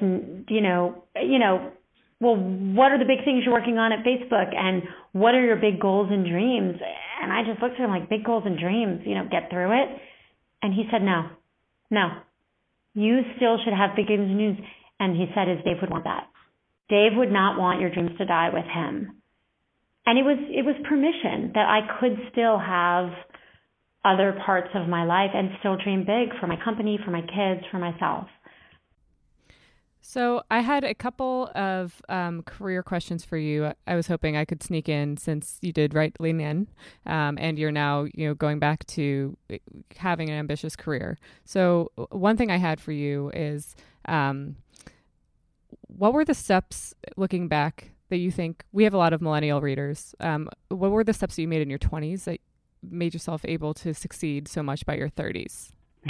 you 0.47 0.61
know, 0.61 1.03
you 1.15 1.39
know, 1.39 1.71
well, 2.19 2.35
what 2.35 2.91
are 2.91 2.99
the 2.99 3.09
big 3.09 3.25
things 3.25 3.41
you're 3.43 3.53
working 3.53 3.79
on 3.79 3.91
at 3.91 4.05
Facebook, 4.05 4.53
and 4.55 4.83
what 5.13 5.33
are 5.33 5.43
your 5.43 5.55
big 5.55 5.81
goals 5.81 6.09
and 6.11 6.23
dreams? 6.29 6.77
And 7.23 7.33
I 7.33 7.41
just 7.43 7.59
looked 7.59 7.75
at 7.75 7.81
him 7.81 7.89
like, 7.89 8.09
big 8.09 8.23
goals 8.23 8.43
and 8.45 8.59
dreams, 8.59 9.01
you 9.05 9.15
know, 9.15 9.25
get 9.25 9.49
through 9.49 9.73
it. 9.81 9.89
And 10.61 10.71
he 10.71 10.85
said, 10.91 11.01
no, 11.01 11.29
no, 11.91 12.09
You 12.95 13.21
still 13.35 13.57
should 13.63 13.73
have 13.73 13.95
big 13.95 14.07
dreams 14.07 14.59
and 14.99 15.15
he 15.15 15.25
said, 15.33 15.49
as 15.49 15.63
Dave 15.63 15.77
would 15.81 15.89
want 15.89 16.05
that. 16.05 16.27
Dave 16.89 17.11
would 17.15 17.31
not 17.31 17.57
want 17.57 17.79
your 17.79 17.89
dreams 17.89 18.17
to 18.17 18.25
die 18.25 18.49
with 18.49 18.65
him." 18.65 19.21
And 20.05 20.17
it 20.17 20.23
was 20.23 20.37
it 20.49 20.65
was 20.65 20.75
permission 20.87 21.51
that 21.53 21.69
I 21.69 21.81
could 21.99 22.17
still 22.31 22.57
have 22.57 23.11
other 24.03 24.33
parts 24.45 24.69
of 24.73 24.87
my 24.87 25.03
life 25.05 25.31
and 25.33 25.51
still 25.59 25.77
dream 25.77 26.03
big 26.05 26.33
for 26.39 26.47
my 26.47 26.57
company, 26.63 26.97
for 26.97 27.11
my 27.11 27.21
kids, 27.21 27.65
for 27.69 27.77
myself. 27.77 28.27
So 30.01 30.41
I 30.49 30.61
had 30.61 30.83
a 30.83 30.95
couple 30.95 31.51
of 31.53 32.01
um, 32.09 32.41
career 32.43 32.81
questions 32.81 33.23
for 33.23 33.37
you. 33.37 33.71
I 33.85 33.95
was 33.95 34.07
hoping 34.07 34.35
I 34.35 34.45
could 34.45 34.63
sneak 34.63 34.89
in 34.89 35.15
since 35.17 35.59
you 35.61 35.71
did 35.71 35.93
write 35.93 36.19
Lean 36.19 36.41
In, 36.41 36.67
um, 37.05 37.37
and 37.39 37.57
you're 37.57 37.71
now 37.71 38.07
you 38.13 38.27
know 38.27 38.33
going 38.33 38.59
back 38.59 38.85
to 38.87 39.37
uh, 39.53 39.57
having 39.97 40.29
an 40.29 40.35
ambitious 40.35 40.75
career. 40.75 41.19
So 41.45 41.91
one 42.09 42.35
thing 42.35 42.49
I 42.49 42.57
had 42.57 42.81
for 42.81 42.91
you 42.91 43.31
is, 43.33 43.75
um, 44.05 44.55
what 45.87 46.13
were 46.13 46.25
the 46.25 46.33
steps 46.33 46.95
looking 47.15 47.47
back 47.47 47.91
that 48.09 48.17
you 48.17 48.31
think 48.31 48.63
we 48.71 48.83
have 48.83 48.93
a 48.93 48.97
lot 48.97 49.13
of 49.13 49.21
millennial 49.21 49.61
readers? 49.61 50.15
Um, 50.19 50.49
what 50.69 50.91
were 50.91 51.03
the 51.03 51.13
steps 51.13 51.35
that 51.35 51.41
you 51.41 51.47
made 51.47 51.61
in 51.61 51.69
your 51.69 51.79
20s 51.79 52.25
that 52.25 52.39
made 52.83 53.13
yourself 53.13 53.41
able 53.45 53.73
to 53.75 53.93
succeed 53.93 54.47
so 54.47 54.63
much 54.63 54.85
by 54.85 54.95
your 54.95 55.09
30s? 55.09 55.71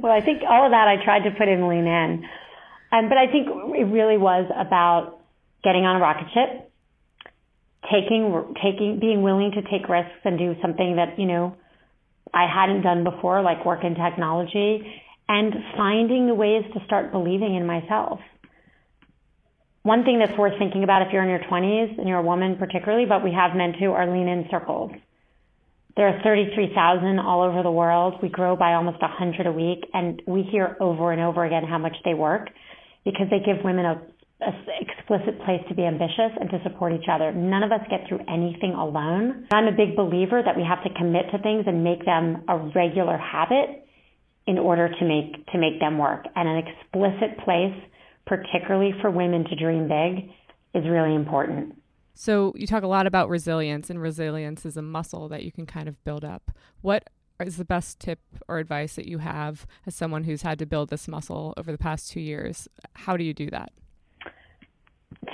well, 0.00 0.12
I 0.12 0.20
think 0.20 0.42
all 0.48 0.66
of 0.66 0.72
that 0.72 0.86
I 0.86 1.02
tried 1.02 1.24
to 1.24 1.30
put 1.30 1.48
in 1.48 1.66
Lean 1.68 1.86
In. 1.86 2.24
Um, 2.92 3.08
but 3.08 3.18
I 3.18 3.26
think 3.26 3.48
it 3.48 3.86
really 3.90 4.18
was 4.18 4.50
about 4.54 5.20
getting 5.64 5.84
on 5.84 5.96
a 5.96 6.00
rocket 6.00 6.28
ship, 6.32 6.70
taking, 7.90 8.54
taking, 8.62 9.00
being 9.00 9.22
willing 9.22 9.50
to 9.52 9.62
take 9.62 9.88
risks 9.88 10.20
and 10.24 10.38
do 10.38 10.54
something 10.62 10.96
that, 10.96 11.18
you 11.18 11.26
know, 11.26 11.56
I 12.32 12.46
hadn't 12.46 12.82
done 12.82 13.04
before, 13.04 13.42
like 13.42 13.64
work 13.64 13.84
in 13.84 13.94
technology, 13.94 14.82
and 15.28 15.54
finding 15.76 16.26
the 16.26 16.34
ways 16.34 16.64
to 16.74 16.84
start 16.84 17.12
believing 17.12 17.54
in 17.56 17.66
myself. 17.66 18.20
One 19.82 20.04
thing 20.04 20.18
that's 20.18 20.36
worth 20.38 20.58
thinking 20.58 20.82
about 20.82 21.02
if 21.02 21.12
you're 21.12 21.22
in 21.22 21.28
your 21.28 21.44
20s 21.50 21.98
and 21.98 22.08
you're 22.08 22.18
a 22.18 22.22
woman 22.22 22.56
particularly, 22.56 23.04
but 23.06 23.22
we 23.22 23.32
have 23.32 23.56
men 23.56 23.74
too, 23.78 23.92
are 23.92 24.10
lean 24.10 24.28
in 24.28 24.46
circles. 24.50 24.92
There 25.96 26.08
are 26.08 26.22
33,000 26.22 27.18
all 27.18 27.42
over 27.42 27.62
the 27.62 27.70
world. 27.70 28.14
We 28.22 28.28
grow 28.28 28.56
by 28.56 28.74
almost 28.74 29.00
100 29.00 29.46
a 29.46 29.52
week, 29.52 29.84
and 29.92 30.20
we 30.26 30.42
hear 30.42 30.76
over 30.80 31.12
and 31.12 31.20
over 31.20 31.44
again 31.44 31.64
how 31.64 31.78
much 31.78 31.96
they 32.04 32.14
work 32.14 32.48
because 33.04 33.26
they 33.30 33.38
give 33.38 33.64
women 33.64 33.84
a, 33.84 34.02
a 34.42 34.52
explicit 34.80 35.38
place 35.44 35.60
to 35.68 35.74
be 35.74 35.84
ambitious 35.84 36.32
and 36.40 36.50
to 36.50 36.58
support 36.62 36.92
each 36.92 37.08
other. 37.10 37.32
None 37.32 37.62
of 37.62 37.72
us 37.72 37.80
get 37.90 38.08
through 38.08 38.20
anything 38.28 38.72
alone. 38.72 39.46
I'm 39.52 39.66
a 39.66 39.76
big 39.76 39.96
believer 39.96 40.42
that 40.44 40.56
we 40.56 40.64
have 40.64 40.82
to 40.84 40.90
commit 40.98 41.26
to 41.32 41.38
things 41.38 41.64
and 41.66 41.84
make 41.84 42.04
them 42.04 42.44
a 42.48 42.58
regular 42.74 43.16
habit 43.18 43.86
in 44.46 44.58
order 44.58 44.88
to 44.88 45.04
make 45.04 45.46
to 45.52 45.58
make 45.58 45.80
them 45.80 45.98
work. 45.98 46.24
And 46.36 46.48
an 46.48 46.62
explicit 46.64 47.38
place, 47.44 47.76
particularly 48.26 48.92
for 49.00 49.10
women 49.10 49.44
to 49.44 49.56
dream 49.56 49.88
big, 49.88 50.30
is 50.74 50.88
really 50.88 51.14
important. 51.14 51.76
So 52.14 52.52
you 52.54 52.66
talk 52.66 52.84
a 52.84 52.88
lot 52.88 53.06
about 53.06 53.28
resilience, 53.28 53.90
and 53.90 54.00
resilience 54.00 54.64
is 54.64 54.76
a 54.76 54.82
muscle 54.82 55.28
that 55.28 55.42
you 55.42 55.50
can 55.50 55.66
kind 55.66 55.88
of 55.88 56.02
build 56.04 56.24
up. 56.24 56.52
What 56.80 57.08
is 57.40 57.56
the 57.56 57.64
best 57.64 57.98
tip 57.98 58.20
or 58.48 58.58
advice 58.58 58.94
that 58.96 59.08
you 59.08 59.18
have 59.18 59.66
as 59.86 59.94
someone 59.94 60.24
who's 60.24 60.42
had 60.42 60.58
to 60.60 60.66
build 60.66 60.90
this 60.90 61.08
muscle 61.08 61.54
over 61.56 61.72
the 61.72 61.78
past 61.78 62.10
two 62.10 62.20
years? 62.20 62.68
How 62.94 63.16
do 63.16 63.24
you 63.24 63.34
do 63.34 63.50
that? 63.50 63.72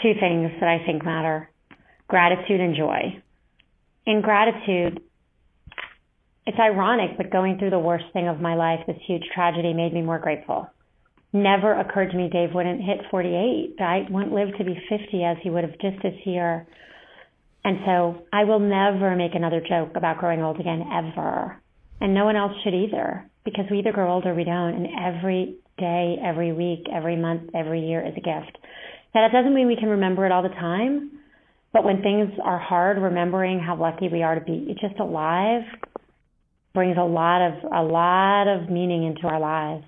Two 0.02 0.14
things 0.18 0.50
that 0.60 0.68
I 0.68 0.84
think 0.84 1.04
matter 1.04 1.50
gratitude 2.08 2.60
and 2.60 2.74
joy. 2.74 3.22
In 4.04 4.20
gratitude, 4.20 5.00
it's 6.44 6.58
ironic, 6.58 7.16
but 7.16 7.30
going 7.30 7.56
through 7.58 7.70
the 7.70 7.78
worst 7.78 8.06
thing 8.12 8.26
of 8.26 8.40
my 8.40 8.56
life, 8.56 8.80
this 8.86 8.96
huge 9.06 9.22
tragedy, 9.32 9.72
made 9.72 9.94
me 9.94 10.02
more 10.02 10.18
grateful. 10.18 10.68
Never 11.32 11.78
occurred 11.78 12.10
to 12.10 12.16
me 12.16 12.28
Dave 12.28 12.52
wouldn't 12.52 12.82
hit 12.82 12.98
48. 13.10 13.76
I 13.78 14.06
wouldn't 14.10 14.32
live 14.32 14.48
to 14.58 14.64
be 14.64 14.74
50 14.88 15.22
as 15.22 15.36
he 15.42 15.50
would 15.50 15.62
have 15.62 15.78
just 15.78 16.02
this 16.02 16.18
year. 16.24 16.66
And 17.64 17.78
so 17.86 18.22
I 18.32 18.42
will 18.44 18.58
never 18.58 19.14
make 19.14 19.36
another 19.36 19.60
joke 19.60 19.92
about 19.94 20.18
growing 20.18 20.42
old 20.42 20.58
again, 20.58 20.82
ever. 20.92 21.59
And 22.00 22.14
no 22.14 22.24
one 22.24 22.36
else 22.36 22.52
should 22.64 22.74
either, 22.74 23.28
because 23.44 23.64
we 23.70 23.78
either 23.78 23.92
grow 23.92 24.12
old 24.12 24.26
or 24.26 24.34
we 24.34 24.44
don't. 24.44 24.74
And 24.74 24.86
every 24.98 25.56
day, 25.78 26.16
every 26.24 26.52
week, 26.52 26.86
every 26.92 27.16
month, 27.16 27.50
every 27.54 27.86
year 27.86 28.00
is 28.06 28.14
a 28.16 28.20
gift. 28.20 28.56
Now, 29.14 29.26
that 29.26 29.32
doesn't 29.32 29.54
mean 29.54 29.66
we 29.66 29.76
can 29.76 29.88
remember 29.88 30.24
it 30.24 30.32
all 30.32 30.42
the 30.42 30.48
time, 30.50 31.10
but 31.72 31.84
when 31.84 32.02
things 32.02 32.30
are 32.44 32.58
hard, 32.58 32.98
remembering 32.98 33.60
how 33.60 33.76
lucky 33.76 34.08
we 34.08 34.22
are 34.22 34.34
to 34.34 34.40
be 34.40 34.76
just 34.80 34.98
alive 35.00 35.62
brings 36.72 36.96
a 36.96 37.04
lot 37.04 37.44
of 37.44 37.54
a 37.72 37.82
lot 37.82 38.46
of 38.46 38.70
meaning 38.70 39.04
into 39.04 39.26
our 39.26 39.40
lives. 39.40 39.84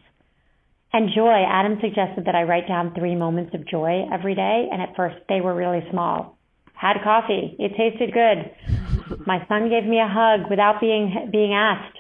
And 0.93 1.11
joy, 1.15 1.43
Adam 1.49 1.79
suggested 1.81 2.27
that 2.27 2.35
I 2.35 2.43
write 2.43 2.69
down 2.69 2.95
three 2.95 3.15
moments 3.15 3.55
of 3.55 3.67
joy 3.67 4.05
every 4.13 4.35
day, 4.35 4.69
and 4.71 4.83
at 4.83 4.95
first 4.97 5.17
they 5.29 5.41
were 5.41 5.55
really 5.55 5.83
small. 5.91 6.37
Had 6.75 6.97
coffee, 7.03 7.57
it 7.59 7.73
tasted 7.77 8.13
good. 8.13 9.19
My 9.27 9.47
son 9.49 9.71
gave 9.71 9.85
me 9.85 9.99
a 10.01 10.09
hug 10.09 10.51
without 10.51 10.81
being 10.81 11.29
being 11.31 11.55
asked 11.55 11.97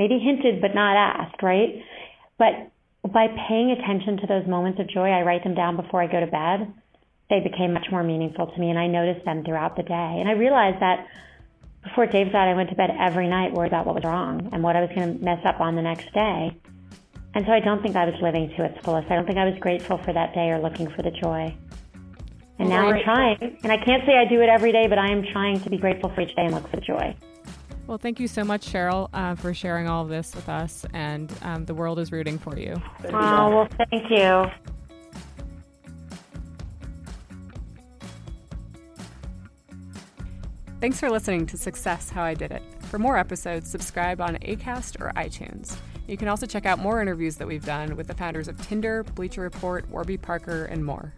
maybe 0.00 0.18
hinted 0.18 0.62
but 0.62 0.74
not 0.74 0.96
asked, 0.96 1.42
right? 1.42 1.84
But 2.38 2.72
by 3.04 3.28
paying 3.48 3.70
attention 3.70 4.16
to 4.16 4.26
those 4.26 4.46
moments 4.46 4.80
of 4.80 4.88
joy, 4.88 5.10
I 5.10 5.20
write 5.22 5.44
them 5.44 5.54
down 5.54 5.76
before 5.76 6.02
I 6.02 6.06
go 6.06 6.20
to 6.20 6.26
bed. 6.26 6.72
They 7.28 7.40
became 7.40 7.74
much 7.74 7.86
more 7.90 8.02
meaningful 8.02 8.46
to 8.46 8.58
me, 8.58 8.70
and 8.70 8.78
I 8.78 8.86
noticed 8.86 9.26
them 9.26 9.44
throughout 9.44 9.76
the 9.76 9.82
day. 9.82 10.16
And 10.18 10.26
I 10.26 10.32
realized 10.32 10.80
that 10.80 11.06
before 11.84 12.06
Dave 12.06 12.32
died, 12.32 12.48
I 12.48 12.54
went 12.54 12.70
to 12.70 12.76
bed 12.76 12.90
every 12.98 13.28
night 13.28 13.52
worried 13.52 13.68
about 13.68 13.84
what 13.84 13.94
was 13.94 14.04
wrong 14.04 14.48
and 14.52 14.62
what 14.62 14.74
I 14.74 14.80
was 14.80 14.90
going 14.94 15.18
to 15.18 15.24
mess 15.24 15.44
up 15.44 15.60
on 15.60 15.76
the 15.76 15.82
next 15.82 16.12
day. 16.14 16.56
And 17.34 17.44
so 17.44 17.52
I 17.52 17.60
don't 17.60 17.82
think 17.82 17.94
I 17.94 18.06
was 18.06 18.14
living 18.22 18.52
to 18.56 18.64
its 18.64 18.82
fullest. 18.82 19.10
I 19.10 19.16
don't 19.16 19.26
think 19.26 19.38
I 19.38 19.44
was 19.44 19.58
grateful 19.60 19.98
for 19.98 20.12
that 20.14 20.34
day 20.34 20.48
or 20.50 20.58
looking 20.58 20.90
for 20.90 21.02
the 21.02 21.12
joy. 21.12 21.54
And 22.58 22.68
now 22.68 22.88
I'm 22.88 23.02
trying, 23.04 23.58
and 23.62 23.72
I 23.72 23.76
can't 23.76 24.04
say 24.04 24.16
I 24.16 24.28
do 24.28 24.40
it 24.40 24.48
every 24.48 24.72
day, 24.72 24.86
but 24.86 24.98
I 24.98 25.10
am 25.10 25.24
trying 25.32 25.60
to 25.60 25.70
be 25.70 25.78
grateful 25.78 26.10
for 26.10 26.22
each 26.22 26.34
day 26.36 26.44
and 26.44 26.54
look 26.54 26.68
for 26.68 26.76
the 26.76 26.82
joy. 26.82 27.14
Well, 27.90 27.98
thank 27.98 28.20
you 28.20 28.28
so 28.28 28.44
much, 28.44 28.72
Sheryl, 28.72 29.08
uh, 29.12 29.34
for 29.34 29.52
sharing 29.52 29.88
all 29.88 30.04
of 30.04 30.08
this 30.08 30.32
with 30.36 30.48
us. 30.48 30.86
And 30.94 31.28
um, 31.42 31.64
the 31.64 31.74
world 31.74 31.98
is 31.98 32.12
rooting 32.12 32.38
for 32.38 32.56
you. 32.56 32.80
Oh, 33.06 33.50
well, 33.50 33.68
thank 33.90 34.08
you. 34.08 34.48
Thanks 40.80 41.00
for 41.00 41.10
listening 41.10 41.46
to 41.46 41.56
Success 41.56 42.10
How 42.10 42.22
I 42.22 42.34
Did 42.34 42.52
It. 42.52 42.62
For 42.82 43.00
more 43.00 43.16
episodes, 43.16 43.68
subscribe 43.68 44.20
on 44.20 44.36
ACAST 44.36 45.00
or 45.00 45.10
iTunes. 45.16 45.74
You 46.06 46.16
can 46.16 46.28
also 46.28 46.46
check 46.46 46.66
out 46.66 46.78
more 46.78 47.02
interviews 47.02 47.34
that 47.38 47.48
we've 47.48 47.66
done 47.66 47.96
with 47.96 48.06
the 48.06 48.14
founders 48.14 48.46
of 48.46 48.56
Tinder, 48.68 49.02
Bleacher 49.02 49.40
Report, 49.40 49.90
Warby 49.90 50.18
Parker, 50.18 50.66
and 50.66 50.84
more. 50.84 51.12